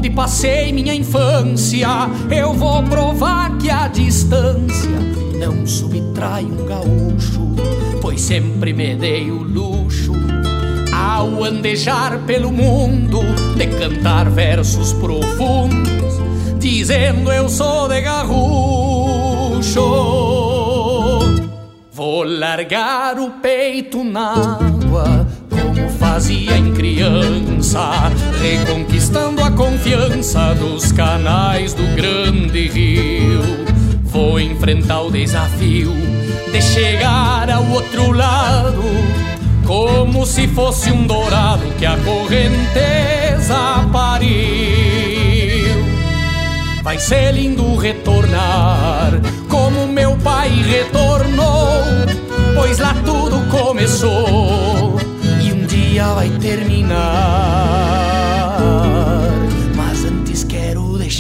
[0.04, 1.88] Onde passei minha infância,
[2.30, 4.90] eu vou provar que a distância
[5.40, 7.56] não subtrai um gaúcho,
[8.02, 10.12] pois sempre me dei o luxo
[10.94, 13.22] ao andejar pelo mundo
[13.56, 16.20] de cantar versos profundos,
[16.60, 19.80] dizendo eu sou de garrucho.
[21.94, 28.12] Vou largar o peito na água como fazia em criança, a
[30.56, 33.42] dos canais do grande rio.
[34.06, 35.92] Vou enfrentar o desafio
[36.52, 38.84] de chegar ao outro lado,
[39.68, 44.34] como se fosse um dourado que a correnteza pariu.
[46.82, 49.12] Vai ser lindo retornar
[49.48, 51.84] como meu pai retornou,
[52.56, 55.00] pois lá tudo começou
[55.40, 58.13] e um dia vai terminar.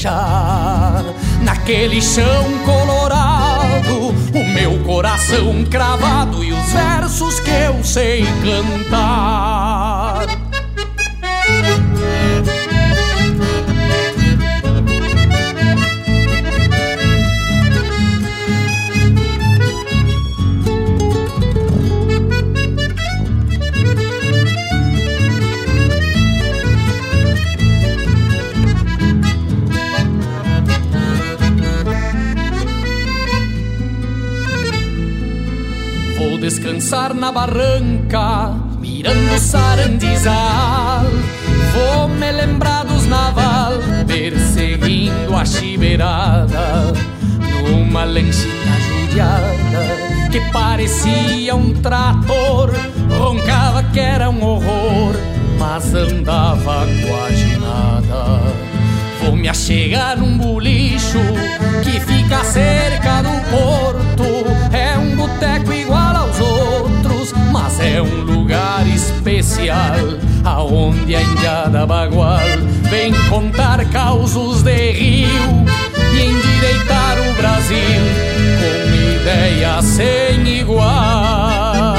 [0.03, 1.01] Deixar
[1.41, 4.13] naquele chão colorado
[4.53, 10.02] meu coração cravado e os versos que eu sei cantar.
[36.53, 41.03] Descansar na barranca, mirando sarandizal.
[41.73, 43.73] Vou me lembrar dos naval,
[44.05, 46.93] perseguindo a chibeirada,
[47.63, 52.71] numa lanchita judiada que parecia um trator.
[53.17, 55.15] Roncava que era um horror,
[55.57, 58.39] mas andava quase nada.
[59.23, 61.19] Vou me achegar num bolicho
[61.81, 64.23] que fica cerca do porto.
[64.75, 65.52] É um boteco
[67.83, 69.95] é um lugar especial.
[70.43, 72.39] Aonde a indiada bagual
[72.89, 75.65] vem contar causos de rio
[76.13, 78.01] e endireitar o Brasil
[78.59, 81.95] com ideia sem igual.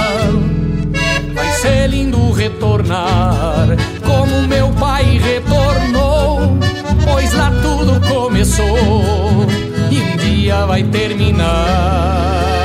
[1.34, 3.68] Vai ser lindo retornar
[4.04, 6.58] como meu pai retornou
[7.04, 9.46] pois lá tudo começou
[9.90, 12.63] e um dia vai terminar.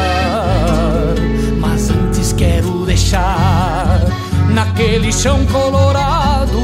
[3.10, 4.02] Deixar
[4.54, 6.60] naquele chão colorado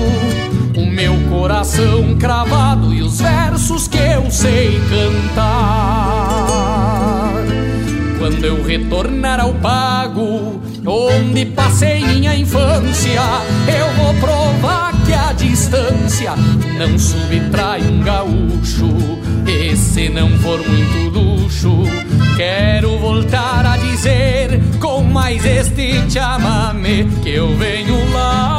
[0.78, 6.06] o meu coração cravado e os versos que eu sei cantar.
[8.20, 13.22] Quando eu retornar ao pago, onde passei minha infância,
[13.68, 16.36] eu vou provar que a distância
[16.78, 18.94] não subtrai um gaúcho.
[19.48, 21.72] E se não for muito luxo,
[22.36, 24.35] quero voltar a dizer
[25.26, 28.55] mais este chamame que eu venho lá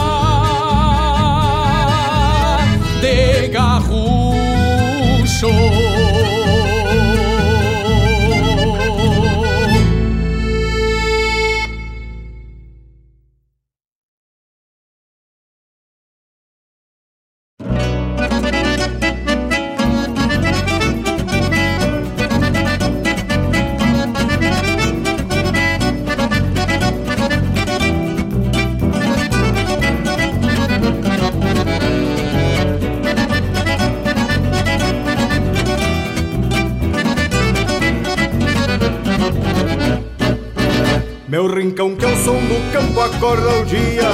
[41.36, 44.08] Meu rincão que é o som do campo acorda o dia.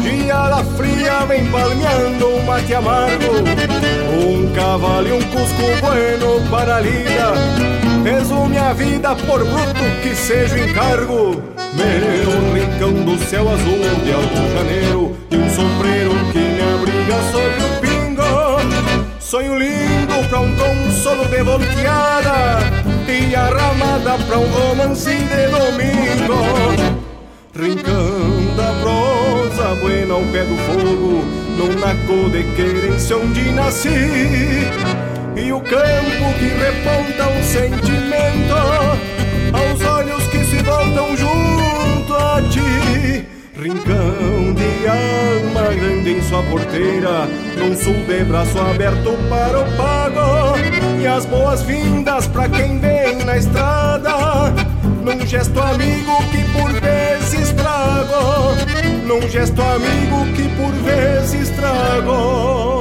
[0.00, 3.34] Dia da fria vem palmeando um mate amargo.
[4.24, 7.32] Um cavalo e um cusco bueno para a lida.
[8.04, 11.42] Resume a vida por bruto que seja o encargo.
[11.74, 15.16] Meu rincão do céu azul de alto janeiro.
[15.32, 19.18] E um sombreiro que me abriga sobre o pingo.
[19.18, 26.98] Sonho lindo pra um consolo de volteada E arramada pra um romance de domingo.
[27.58, 31.24] Rincão da prosa buena ao pé do fogo
[31.56, 33.88] Num naco de querência onde nasci.
[35.34, 38.54] E o campo que reponta um sentimento
[39.54, 43.26] Aos olhos que se voltam junto a ti.
[43.56, 47.26] Rincão de alma grande em sua porteira
[47.56, 50.58] Num sul de braço aberto para o pago.
[51.00, 52.97] E as boas-vindas pra quem vem
[53.28, 54.54] na estrada
[55.04, 58.54] Num gesto amigo que por vezes trago
[59.06, 62.77] Num gesto amigo que por vezes trago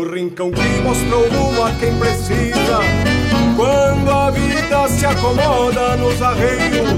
[0.00, 2.78] Meu rincão que mostrou rumo a quem precisa.
[3.54, 6.88] Quando a vida se acomoda nos arreios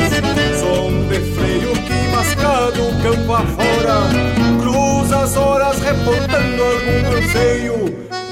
[0.60, 4.02] Som de freio que mascado campo afora.
[4.60, 7.76] Cruza as horas reportando algum anseio.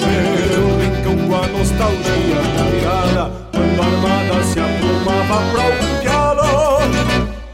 [0.06, 6.29] Meu rincão com a nostalgia da mirada Quando a armada se aprumava pra diálogo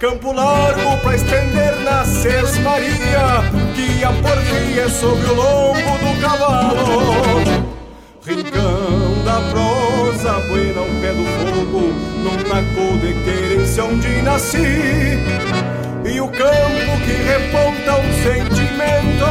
[0.08, 3.42] Campo largo pra estender na sesmaria
[3.74, 7.66] Que a porfia sobre o lombo do cavalo
[8.24, 11.92] Rincão da prosa buena ao pé do fogo,
[12.22, 15.18] num taco de querência onde nasci.
[16.04, 19.24] E o campo que reponta um sentimento,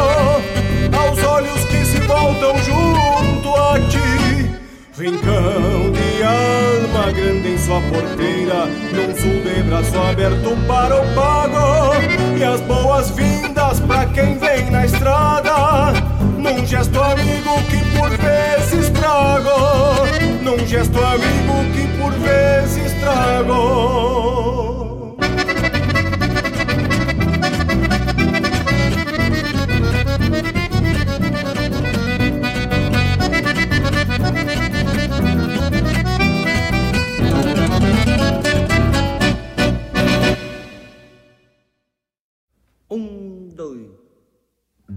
[0.97, 4.24] aos olhos que se voltam junto a ti.
[4.97, 11.95] Rincão de alma grande em sua porteira, num sul de braço aberto para o pago.
[12.37, 15.91] E as boas-vindas para quem vem na estrada,
[16.37, 20.05] num gesto amigo que por vezes trago,
[20.41, 24.94] num gesto amigo que por vezes trago.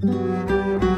[0.01, 0.98] E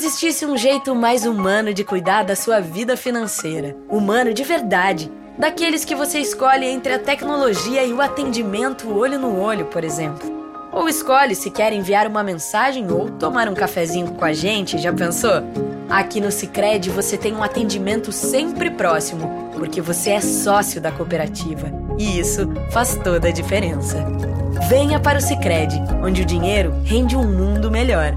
[0.00, 3.76] existisse um jeito mais humano de cuidar da sua vida financeira?
[3.86, 5.12] Humano de verdade.
[5.38, 10.26] Daqueles que você escolhe entre a tecnologia e o atendimento olho no olho, por exemplo.
[10.72, 14.90] Ou escolhe se quer enviar uma mensagem ou tomar um cafezinho com a gente, já
[14.90, 15.42] pensou?
[15.90, 21.70] Aqui no Sicredi você tem um atendimento sempre próximo, porque você é sócio da cooperativa.
[21.98, 23.98] E isso faz toda a diferença.
[24.66, 28.16] Venha para o Sicredi, onde o dinheiro rende um mundo melhor.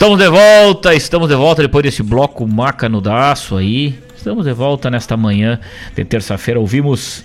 [0.00, 3.98] Estamos de volta, estamos de volta depois desse bloco maca no daço aí.
[4.16, 5.60] Estamos de volta nesta manhã
[5.94, 6.58] de terça-feira.
[6.58, 7.22] Ouvimos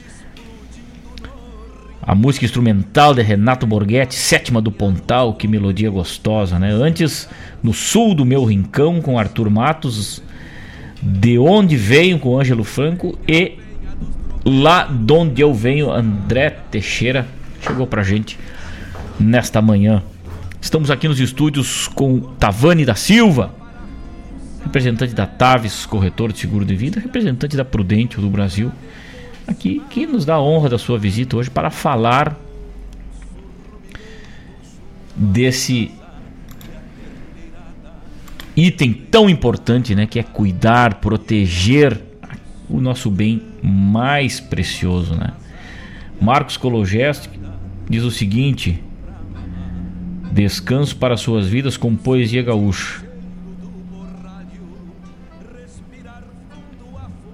[2.01, 6.69] a música instrumental de Renato Borghetti, Sétima do Pontal, que melodia gostosa, né?
[6.69, 7.29] Antes,
[7.63, 10.21] no sul do meu rincão, com Arthur Matos,
[11.01, 13.53] De Onde Venho, com Ângelo Franco, e
[14.45, 17.25] Lá de Onde Eu Venho, André Teixeira,
[17.61, 18.37] chegou pra gente
[19.17, 20.03] nesta manhã.
[20.65, 23.53] Estamos aqui nos estúdios com Tavani da Silva,
[24.63, 28.71] representante da Taves, corretor de seguro de vida, representante da Prudente do Brasil,
[29.45, 32.35] aqui que nos dá a honra da sua visita hoje para falar
[35.15, 35.91] desse
[38.55, 42.01] item tão importante, né, que é cuidar, proteger
[42.67, 45.31] o nosso bem mais precioso, né?
[46.19, 47.29] Marcos Kologest
[47.87, 48.83] diz o seguinte:
[50.35, 53.01] Descanso para suas vidas com poesia gaúcha.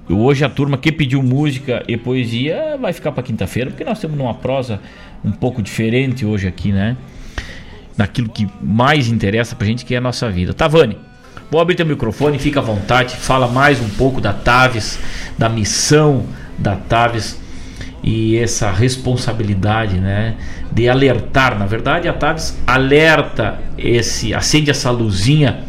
[0.07, 4.19] Hoje a turma que pediu música e poesia vai ficar para quinta-feira, porque nós temos
[4.19, 4.80] uma prosa
[5.26, 6.95] um pouco diferente hoje aqui, né?
[7.98, 10.53] Daquilo que mais interessa pra gente, que é a nossa vida.
[10.53, 10.95] Tavani,
[11.49, 14.99] vou abrir teu microfone, fica à vontade, fala mais um pouco da Taves,
[15.40, 17.41] da missão da Taves
[18.03, 20.38] e essa responsabilidade, né,
[20.72, 21.57] de alertar.
[21.57, 25.60] Na verdade, a Taves alerta esse, acende essa luzinha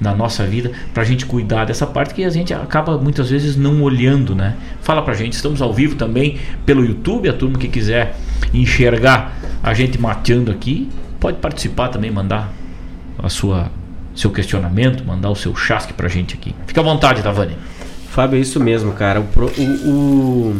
[0.00, 3.56] na nossa vida para a gente cuidar dessa parte que a gente acaba muitas vezes
[3.56, 4.54] não olhando, né?
[4.80, 8.14] Fala pra gente, estamos ao vivo também pelo YouTube, a turma que quiser
[8.54, 10.88] enxergar a gente mateando aqui,
[11.20, 12.52] pode participar também, mandar
[13.22, 13.70] a sua
[14.14, 16.54] seu questionamento, mandar o seu chasque pra gente aqui.
[16.66, 17.54] Fica à vontade, Tavani.
[18.08, 19.20] Fábio, é isso mesmo, cara.
[19.20, 20.56] O, o-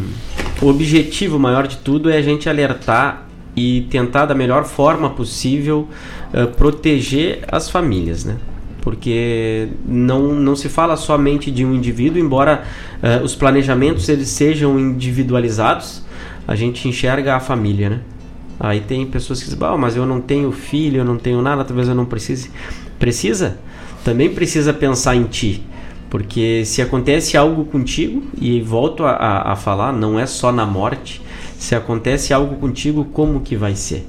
[0.61, 3.23] o objetivo maior de tudo é a gente alertar
[3.57, 5.89] e tentar da melhor forma possível
[6.31, 8.37] eh, proteger as famílias, né?
[8.87, 12.63] porque não, não se fala somente de um indivíduo, embora
[13.03, 16.01] uh, os planejamentos eles sejam individualizados,
[16.47, 17.99] a gente enxerga a família, né?
[18.57, 21.89] Aí tem pessoas que dizem, mas eu não tenho filho, eu não tenho nada, talvez
[21.89, 22.49] eu não precise.
[22.97, 23.57] Precisa?
[24.05, 25.65] Também precisa pensar em ti.
[26.09, 30.65] Porque se acontece algo contigo, e volto a, a, a falar, não é só na
[30.65, 31.21] morte,
[31.57, 34.07] se acontece algo contigo, como que vai ser?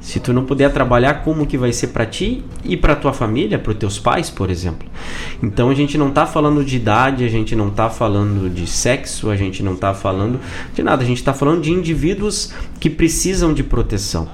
[0.00, 3.58] Se tu não puder trabalhar, como que vai ser para ti e para tua família,
[3.58, 4.88] para os teus pais, por exemplo.
[5.42, 9.28] Então a gente não está falando de idade, a gente não está falando de sexo,
[9.28, 10.40] a gente não está falando
[10.72, 14.28] de nada, a gente está falando de indivíduos que precisam de proteção.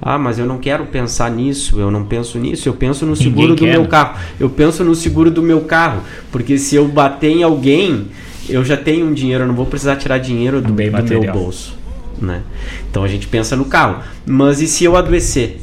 [0.00, 3.48] Ah, mas eu não quero pensar nisso, eu não penso nisso, eu penso no seguro
[3.50, 3.78] Ninguém do quer.
[3.78, 4.18] meu carro.
[4.40, 6.02] Eu penso no seguro do meu carro,
[6.32, 8.08] porque se eu bater em alguém,
[8.48, 11.75] eu já tenho um dinheiro, eu não vou precisar tirar dinheiro do, do meu bolso
[12.20, 12.42] né?
[12.90, 14.02] Então a gente pensa no carro.
[14.24, 15.60] Mas e se eu adoecer?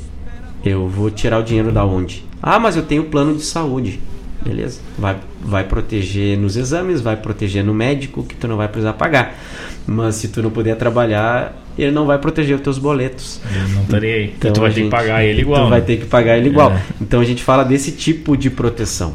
[0.64, 2.26] Eu vou tirar o dinheiro da onde?
[2.42, 4.00] Ah, mas eu tenho plano de saúde.
[4.44, 4.80] Beleza.
[4.98, 9.38] Vai, vai proteger nos exames, vai proteger no médico que tu não vai precisar pagar.
[9.88, 13.40] Mas se tu não puder trabalhar, ele não vai proteger os teus boletos.
[13.50, 14.34] Ele não estaria aí.
[14.38, 15.60] Então tu vai gente, ter que pagar ele igual.
[15.60, 15.70] Tu né?
[15.70, 16.72] vai ter que pagar ele igual.
[16.72, 16.82] É.
[17.02, 19.14] Então a gente fala desse tipo de proteção.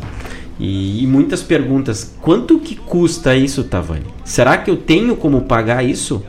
[0.58, 2.16] E, e, muitas perguntas.
[2.20, 4.06] Quanto que custa isso, Tavani?
[4.24, 6.24] Será que eu tenho como pagar isso?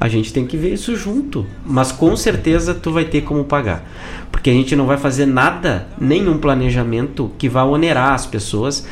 [0.00, 1.46] A gente tem que ver isso junto.
[1.64, 3.84] Mas com certeza tu vai ter como pagar.
[4.32, 8.86] Porque a gente não vai fazer nada, nenhum planejamento que vá onerar as pessoas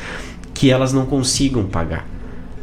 [0.53, 2.07] que elas não consigam pagar.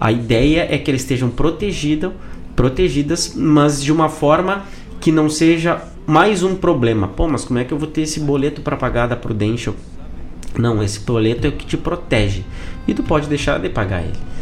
[0.00, 2.12] A ideia é que eles estejam protegidas,
[2.54, 4.64] protegidas, mas de uma forma
[5.00, 7.08] que não seja mais um problema.
[7.08, 9.74] Pô, mas como é que eu vou ter esse boleto para pagar da Prudential?
[10.56, 12.44] Não, esse boleto é o que te protege
[12.86, 14.35] e tu pode deixar de pagar ele.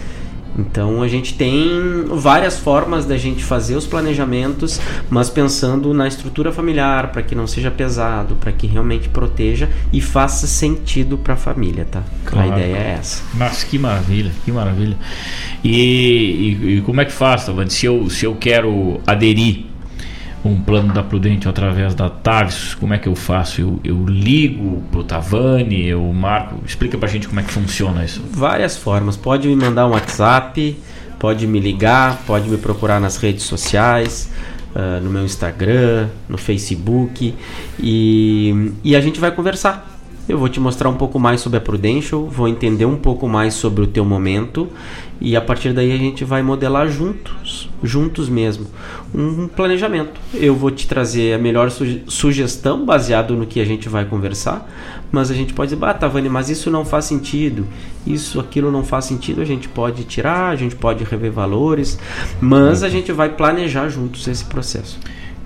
[0.58, 6.52] Então a gente tem várias formas da gente fazer os planejamentos, mas pensando na estrutura
[6.52, 11.36] familiar para que não seja pesado, para que realmente proteja e faça sentido para a
[11.36, 12.02] família, tá?
[12.24, 12.52] Claro.
[12.52, 13.22] A ideia é essa.
[13.34, 14.96] Mas que maravilha, que maravilha.
[15.62, 17.70] E, e, e como é que faz, Tavani?
[17.70, 19.73] Se eu, se eu quero aderir
[20.44, 23.60] um plano da Prudente através da Tavis, como é que eu faço?
[23.60, 26.60] Eu, eu ligo pro Tavani, eu marco.
[26.66, 28.22] Explica pra gente como é que funciona isso.
[28.30, 29.16] Várias formas.
[29.16, 30.76] Pode me mandar um WhatsApp,
[31.18, 34.30] pode me ligar, pode me procurar nas redes sociais.
[34.74, 37.32] Uh, no meu Instagram, no Facebook
[37.78, 39.93] e, e a gente vai conversar.
[40.26, 43.52] Eu vou te mostrar um pouco mais sobre a Prudential, vou entender um pouco mais
[43.52, 44.70] sobre o teu momento
[45.20, 48.66] e a partir daí a gente vai modelar juntos, juntos mesmo,
[49.14, 50.18] um planejamento.
[50.32, 54.66] Eu vou te trazer a melhor sugestão baseado no que a gente vai conversar,
[55.12, 57.66] mas a gente pode dizer, bah, Tavani, mas isso não faz sentido,
[58.06, 61.98] isso, aquilo não faz sentido, a gente pode tirar, a gente pode rever valores,
[62.40, 64.98] mas a gente vai planejar juntos esse processo.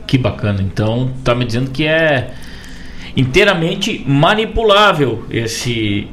[0.06, 2.32] Que bacana, então tá me dizendo que é
[3.18, 6.08] inteiramente manipulável esse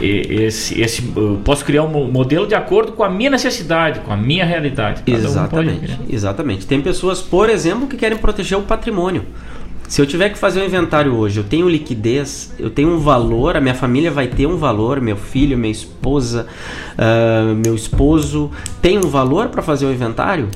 [0.00, 1.02] esse, esse,
[1.44, 5.02] posso criar um modelo de acordo com a minha necessidade, com a minha realidade.
[5.02, 6.66] Cada exatamente, um exatamente.
[6.66, 9.24] Tem pessoas, por exemplo, que querem proteger o patrimônio.
[9.88, 13.56] Se eu tiver que fazer um inventário hoje, eu tenho liquidez, eu tenho um valor,
[13.56, 16.46] a minha família vai ter um valor, meu filho, minha esposa,
[16.96, 18.50] uh, meu esposo
[18.80, 20.48] tem um valor para fazer o inventário?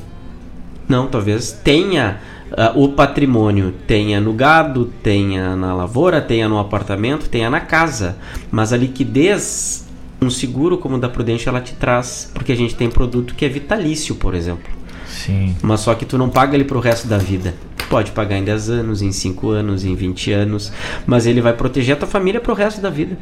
[0.88, 2.20] Não, talvez tenha
[2.56, 8.16] uh, o patrimônio tenha no gado, tenha na lavoura, tenha no apartamento, tenha na casa.
[8.50, 9.86] Mas a liquidez,
[10.20, 13.44] um seguro como o da Prudente, ela te traz, porque a gente tem produto que
[13.44, 14.72] é vitalício, por exemplo.
[15.06, 15.54] Sim.
[15.62, 17.54] Mas só que tu não paga ele pro resto da vida.
[17.88, 20.72] Pode pagar em 10 anos, em 5 anos, em 20 anos,
[21.06, 23.16] mas ele vai proteger a tua família pro resto da vida.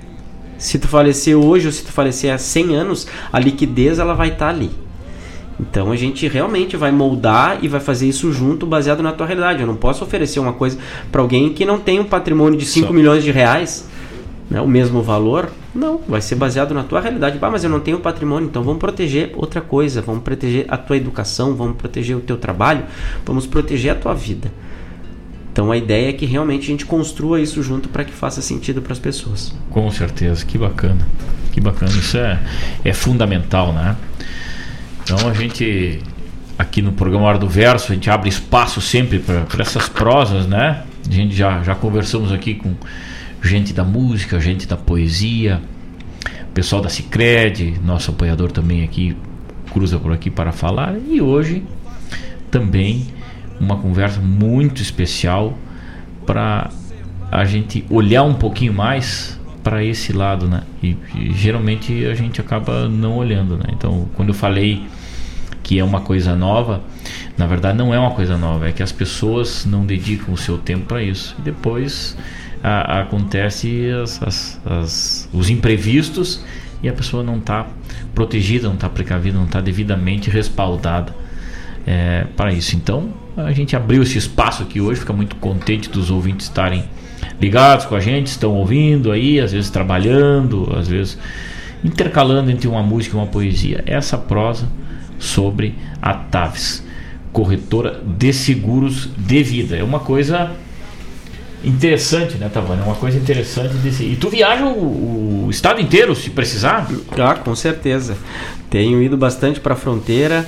[0.57, 4.29] Se tu falecer hoje ou se tu falecer há 100 anos, a liquidez ela vai
[4.29, 4.71] estar tá ali.
[5.61, 9.61] Então a gente realmente vai moldar e vai fazer isso junto, baseado na tua realidade.
[9.61, 10.79] Eu não posso oferecer uma coisa
[11.11, 12.93] para alguém que não tem um patrimônio de 5 Só.
[12.93, 13.89] milhões de reais,
[14.51, 15.51] né, o mesmo valor.
[15.75, 17.39] Não, vai ser baseado na tua realidade.
[17.39, 20.97] Bah, mas eu não tenho patrimônio, então vamos proteger outra coisa, vamos proteger a tua
[20.97, 22.85] educação, vamos proteger o teu trabalho,
[23.25, 24.51] vamos proteger a tua vida.
[25.53, 28.81] Então a ideia é que realmente a gente construa isso junto para que faça sentido
[28.81, 29.55] para as pessoas.
[29.71, 31.07] Com certeza, que bacana.
[31.53, 32.41] Que bacana, isso é,
[32.83, 33.95] é fundamental, né?
[35.05, 36.01] Então a gente
[36.59, 40.85] aqui no programa Hora do Verso, a gente abre espaço sempre para essas prosas, né?
[41.09, 42.75] A gente já, já conversamos aqui com
[43.43, 45.61] gente da música, gente da poesia,
[46.55, 49.17] pessoal da Cicred, nosso apoiador também aqui
[49.73, 50.95] cruza por aqui para falar.
[51.09, 51.65] E hoje
[52.51, 53.07] também
[53.59, 55.59] uma conversa muito especial
[56.27, 56.71] para
[57.31, 60.63] a gente olhar um pouquinho mais para esse lado, né?
[60.83, 63.67] E, e, geralmente a gente acaba não olhando, né?
[63.73, 64.87] Então, quando eu falei
[65.63, 66.83] que é uma coisa nova,
[67.39, 70.59] na verdade não é uma coisa nova, é que as pessoas não dedicam o seu
[70.59, 71.37] tempo para isso.
[71.39, 72.17] E depois
[72.63, 76.45] a, acontece as, as, as, os imprevistos
[76.83, 77.67] e a pessoa não está
[78.15, 81.15] protegida, não está precavida, não está devidamente respaldada
[81.87, 82.75] é, para isso.
[82.75, 86.85] Então a gente abriu esse espaço aqui hoje, fica muito contente dos ouvintes estarem
[87.41, 91.19] ligados com a gente, estão ouvindo aí, às vezes trabalhando, às vezes
[91.85, 93.83] intercalando entre uma música e uma poesia.
[93.87, 94.69] Essa prosa
[95.19, 96.85] sobre a Taves,
[97.33, 99.77] corretora de seguros de vida.
[99.77, 100.53] É uma coisa
[101.65, 102.83] interessante, né, Tavana?
[102.83, 104.05] É uma coisa interessante desse.
[104.05, 106.89] E tu viaja o, o, estado inteiro, se precisar?
[107.19, 108.17] Ah, com certeza.
[108.69, 110.47] Tenho ido bastante para a fronteira,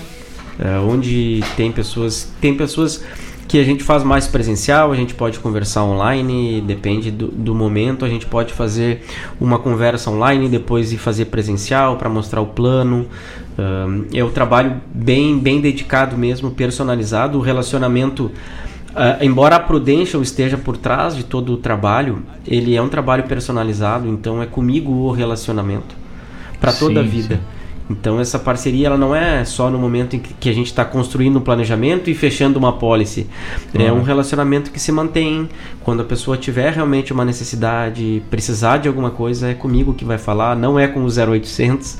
[0.58, 3.04] é, onde tem pessoas, tem pessoas
[3.46, 8.04] que a gente faz mais presencial, a gente pode conversar online, depende do, do momento,
[8.04, 9.02] a gente pode fazer
[9.40, 13.06] uma conversa online, depois ir fazer presencial para mostrar o plano.
[13.58, 18.30] Um, eu trabalho bem, bem dedicado mesmo, personalizado, o relacionamento
[18.94, 23.24] Uh, embora a Prudential esteja por trás de todo o trabalho, ele é um trabalho
[23.24, 25.96] personalizado, então é comigo o relacionamento
[26.60, 27.34] para toda sim, a vida.
[27.34, 27.63] Sim.
[27.88, 31.38] Então essa parceria ela não é só no momento em que a gente está construindo
[31.38, 33.26] um planejamento e fechando uma policy.
[33.74, 33.86] Uhum.
[33.86, 35.48] É um relacionamento que se mantém.
[35.82, 40.16] Quando a pessoa tiver realmente uma necessidade, precisar de alguma coisa, é comigo que vai
[40.16, 41.98] falar, não é com o 0800.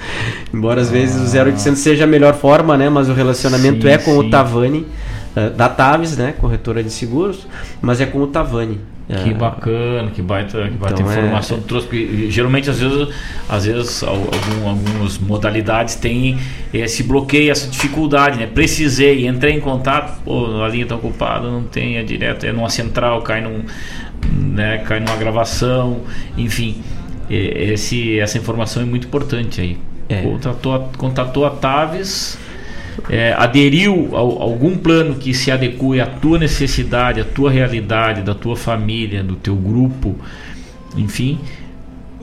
[0.52, 2.89] Embora às vezes o 0800 seja a melhor forma, né?
[2.89, 4.86] Mas o relacionamento sim, é com o Tavani.
[5.56, 7.47] Da Taves, né, corretora de seguros,
[7.82, 8.81] mas é com o Tavani.
[9.06, 9.35] Que é.
[9.35, 11.61] bacana, que baita, que baita então, informação é...
[11.61, 11.86] trouxe.
[11.86, 13.09] Porque, geralmente, às vezes,
[13.47, 16.39] às vezes algum, algumas modalidades têm
[16.73, 18.47] esse bloqueio, essa dificuldade, né?
[18.47, 22.70] Precisei, entrei em contato, pô, a linha está ocupada, não tem, é direto, é numa
[22.70, 23.62] central, cai, num,
[24.32, 26.01] né, cai numa gravação,
[26.39, 26.82] enfim.
[27.28, 29.78] Esse, essa informação é muito importante aí.
[30.09, 30.23] É.
[30.24, 32.39] A Taves
[33.09, 38.35] é, aderiu a, algum plano que se adeque à tua necessidade, à tua realidade, da
[38.35, 40.16] tua família, do teu grupo,
[40.97, 41.39] enfim,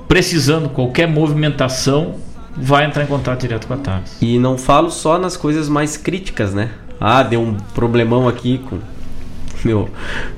[0.08, 2.16] precisando qualquer movimentação,
[2.56, 4.18] vai entrar em contato direto com a TAPS.
[4.22, 6.70] E não falo só nas coisas mais críticas, né?
[7.00, 8.80] Ah, deu um problemão aqui com
[9.64, 9.90] meu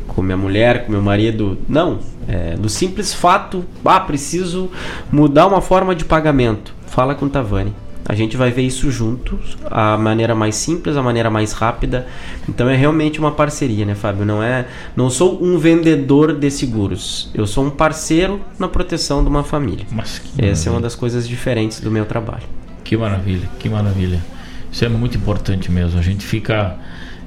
[0.08, 1.58] com minha mulher, com meu marido.
[1.68, 4.70] Não, é, do simples fato, ah, preciso
[5.12, 6.74] mudar uma forma de pagamento.
[6.88, 7.74] Fala com o Tavani.
[8.06, 12.06] A gente vai ver isso juntos, a maneira mais simples, a maneira mais rápida.
[12.50, 14.26] Então é realmente uma parceria, né, Fábio?
[14.26, 14.66] Não é,
[14.96, 17.32] não sou um vendedor de seguros.
[17.34, 19.86] Eu sou um parceiro na proteção de uma família.
[20.38, 22.44] Essa é uma das coisas diferentes do meu trabalho.
[22.84, 24.20] Que maravilha, que maravilha.
[24.70, 25.98] Isso é muito importante mesmo.
[25.98, 26.78] A gente fica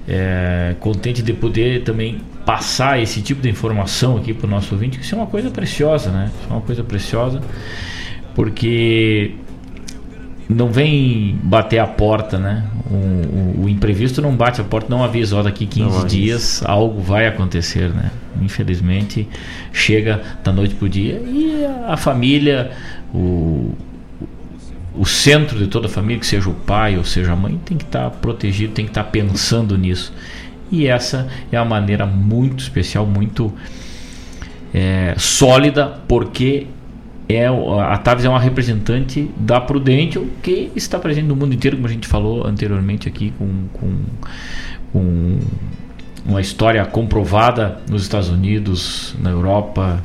[0.06, 5.00] é, contente de poder também passar esse tipo de informação aqui para o nosso ouvinte.
[5.00, 6.30] Isso é uma coisa preciosa, né?
[6.38, 7.40] Isso é uma coisa preciosa,
[8.34, 9.34] porque
[10.48, 12.64] não vem bater a porta, né?
[12.88, 16.62] O, o, o, imprevisto não bate a porta, não avisa, ó, daqui 15 não, dias
[16.64, 18.10] algo vai acontecer, né?
[18.40, 19.28] Infelizmente,
[19.72, 22.70] chega da noite pro dia e a, a família,
[23.12, 23.74] o,
[24.94, 27.76] o centro de toda a família, que seja o pai ou seja a mãe, tem
[27.76, 30.12] que estar tá protegido, tem que estar tá pensando nisso.
[30.70, 33.52] E essa é uma maneira muito especial, muito
[34.72, 36.66] é, sólida, porque
[37.28, 41.88] é a Tavis é uma representante da Prudential que está presente no mundo inteiro, como
[41.88, 43.96] a gente falou anteriormente aqui, com, com,
[44.92, 45.38] com
[46.24, 50.02] uma história comprovada nos Estados Unidos, na Europa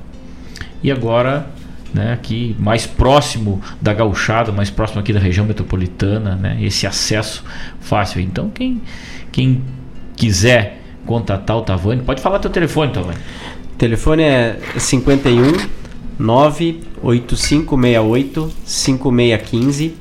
[0.81, 1.45] e agora
[1.93, 7.43] né, aqui mais próximo da gauchada, mais próximo aqui da região metropolitana, né, esse acesso
[7.79, 8.19] fácil.
[8.21, 8.81] Então quem,
[9.31, 9.61] quem
[10.15, 13.17] quiser contatar o Tavani, pode falar teu telefone, Tavani.
[13.73, 15.80] O telefone é 51
[16.21, 19.87] 98568 5615.
[19.87, 19.95] Uh,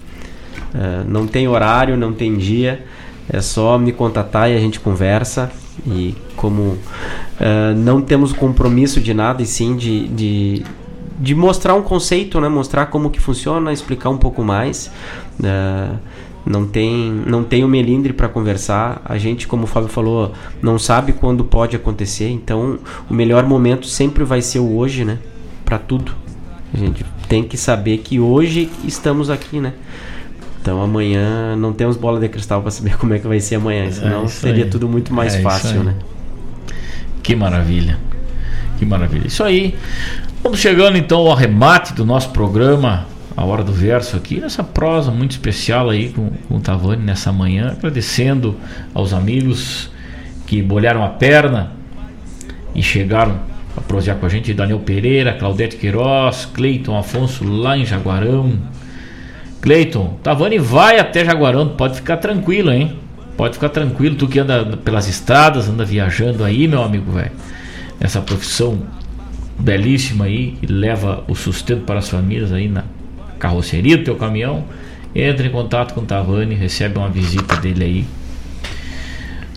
[1.09, 2.85] não tem horário, não tem dia.
[3.29, 5.51] É só me contatar e a gente conversa.
[5.87, 6.79] E como uh,
[7.77, 10.65] não temos compromisso de nada, e sim de, de,
[11.19, 12.49] de, mostrar um conceito, né?
[12.49, 14.91] mostrar como que funciona, explicar um pouco mais.
[15.39, 15.97] Uh,
[16.45, 19.01] não tem não tem o melindre para conversar.
[19.05, 22.29] A gente, como o Fábio falou, não sabe quando pode acontecer.
[22.29, 22.79] Então,
[23.09, 25.19] o melhor momento sempre vai ser o hoje, né?
[25.71, 26.13] Para tudo.
[26.75, 29.73] A gente tem que saber que hoje estamos aqui, né?
[30.61, 33.85] Então amanhã não temos bola de cristal para saber como é que vai ser amanhã,
[33.85, 34.71] é senão é seria aí.
[34.71, 35.95] tudo muito mais é fácil, né?
[37.23, 37.99] Que maravilha.
[38.79, 39.29] Que maravilha.
[39.29, 39.77] Isso aí.
[40.43, 43.07] Vamos chegando então ao arremate do nosso programa,
[43.37, 47.31] a hora do verso aqui, nessa prosa muito especial aí com, com o Tavani nessa
[47.31, 48.57] manhã, agradecendo
[48.93, 49.91] aos amigos
[50.47, 51.73] que bolharam a perna
[52.75, 57.85] e chegaram para prosear com a gente, Daniel Pereira, Claudete Queiroz, Cleiton Afonso lá em
[57.85, 58.59] Jaguarão.
[59.61, 62.97] Cleiton, Tavani vai até Jaguarão, pode ficar tranquilo, hein?
[63.37, 67.33] Pode ficar tranquilo, tu que anda pelas estradas, anda viajando aí, meu amigo, velho.
[67.99, 68.83] Essa profissão
[69.59, 72.85] belíssima aí, que leva o sustento para as famílias aí na
[73.39, 74.65] carroceria do teu caminhão,
[75.15, 78.07] entra em contato com o Tavani, recebe uma visita dele aí.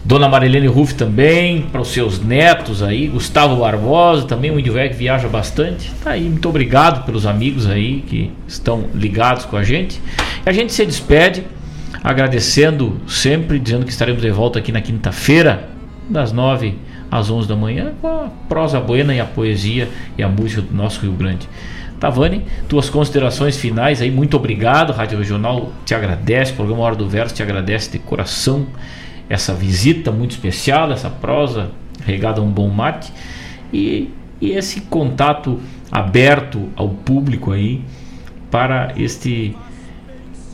[0.06, 4.90] Dona Marilene Ruff também, para os seus netos aí, Gustavo Barbosa, também um índio que
[4.90, 5.90] viaja bastante.
[6.04, 10.02] Tá aí, muito obrigado pelos amigos aí que estão ligados com a gente.
[10.46, 11.46] E a gente se despede
[12.04, 15.70] agradecendo sempre, dizendo que estaremos de volta aqui na quinta-feira,
[16.10, 16.76] das nove
[17.10, 20.76] às onze da manhã, com a prosa buena e a poesia e a música do
[20.76, 21.48] nosso Rio Grande.
[21.98, 24.92] Tavani, tuas considerações finais aí, muito obrigado.
[24.92, 28.68] Rádio Regional te agradece, programa Hora do Verso te agradece de coração
[29.30, 31.72] essa visita muito especial, essa prosa
[32.06, 33.12] regada a um bom mate
[33.72, 34.10] e,
[34.42, 35.60] e esse contato
[35.92, 37.82] aberto ao público aí
[38.52, 39.56] para este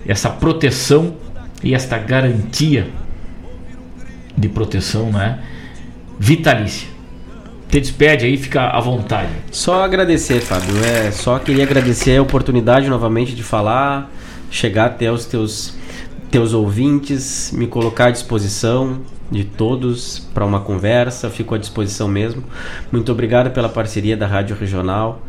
[0.05, 1.15] essa proteção
[1.63, 2.89] e esta garantia
[4.35, 5.39] de proteção, né,
[6.17, 6.87] vitalícia.
[7.69, 9.29] Te despede aí, fica à vontade.
[9.51, 10.83] Só agradecer, Fábio.
[10.83, 14.09] É, só queria agradecer a oportunidade novamente de falar,
[14.49, 15.77] chegar até os teus
[16.31, 19.01] teus ouvintes, me colocar à disposição
[19.31, 22.43] de todos para uma conversa, fico à disposição mesmo.
[22.91, 25.21] Muito obrigado pela parceria da Rádio Regional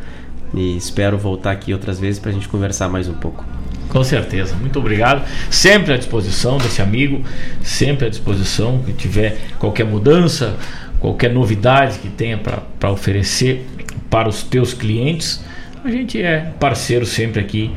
[0.54, 3.44] e espero voltar aqui outras vezes para a gente conversar mais um pouco.
[3.88, 5.26] Com certeza, muito obrigado.
[5.50, 7.24] Sempre à disposição desse amigo,
[7.62, 8.78] sempre à disposição.
[8.84, 10.56] Que tiver qualquer mudança,
[11.00, 13.66] qualquer novidade que tenha para oferecer
[14.08, 15.42] para os teus clientes,
[15.84, 17.72] a gente é parceiro sempre aqui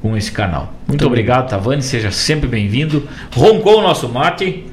[0.00, 0.72] com esse canal.
[0.86, 1.82] Muito, obrigado, Tavani.
[1.82, 3.08] Seja sempre bem-vindo.
[3.34, 4.64] Roncou o nosso mate.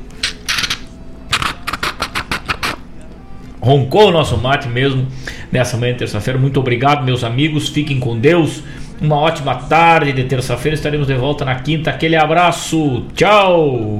[3.59, 5.07] Roncou o nosso mate mesmo
[5.51, 6.39] nessa manhã de terça-feira.
[6.39, 7.69] Muito obrigado, meus amigos.
[7.69, 8.63] Fiquem com Deus.
[9.01, 10.75] Uma ótima tarde de terça-feira.
[10.75, 11.89] Estaremos de volta na quinta.
[11.89, 13.05] Aquele abraço.
[13.15, 13.99] Tchau.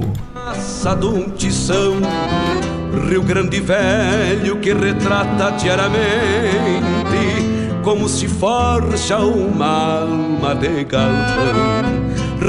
[3.08, 6.95] Rio Grande Velho que retrata diariamente
[7.86, 11.84] como se forja uma alma de galpão.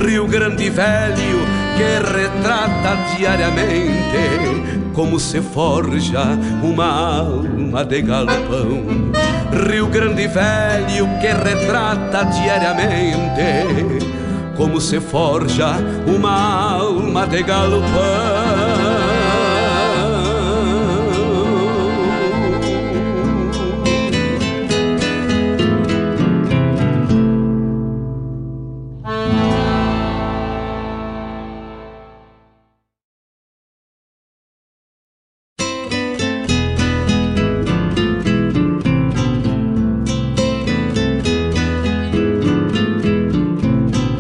[0.04, 1.46] Rio Grande Velho
[1.78, 6.24] que retrata diariamente como se forja
[6.64, 8.84] uma alma de galpão.
[9.70, 14.08] Rio Grande Velho que retrata diariamente
[14.56, 15.76] como se forja
[16.08, 18.47] uma alma de galpão.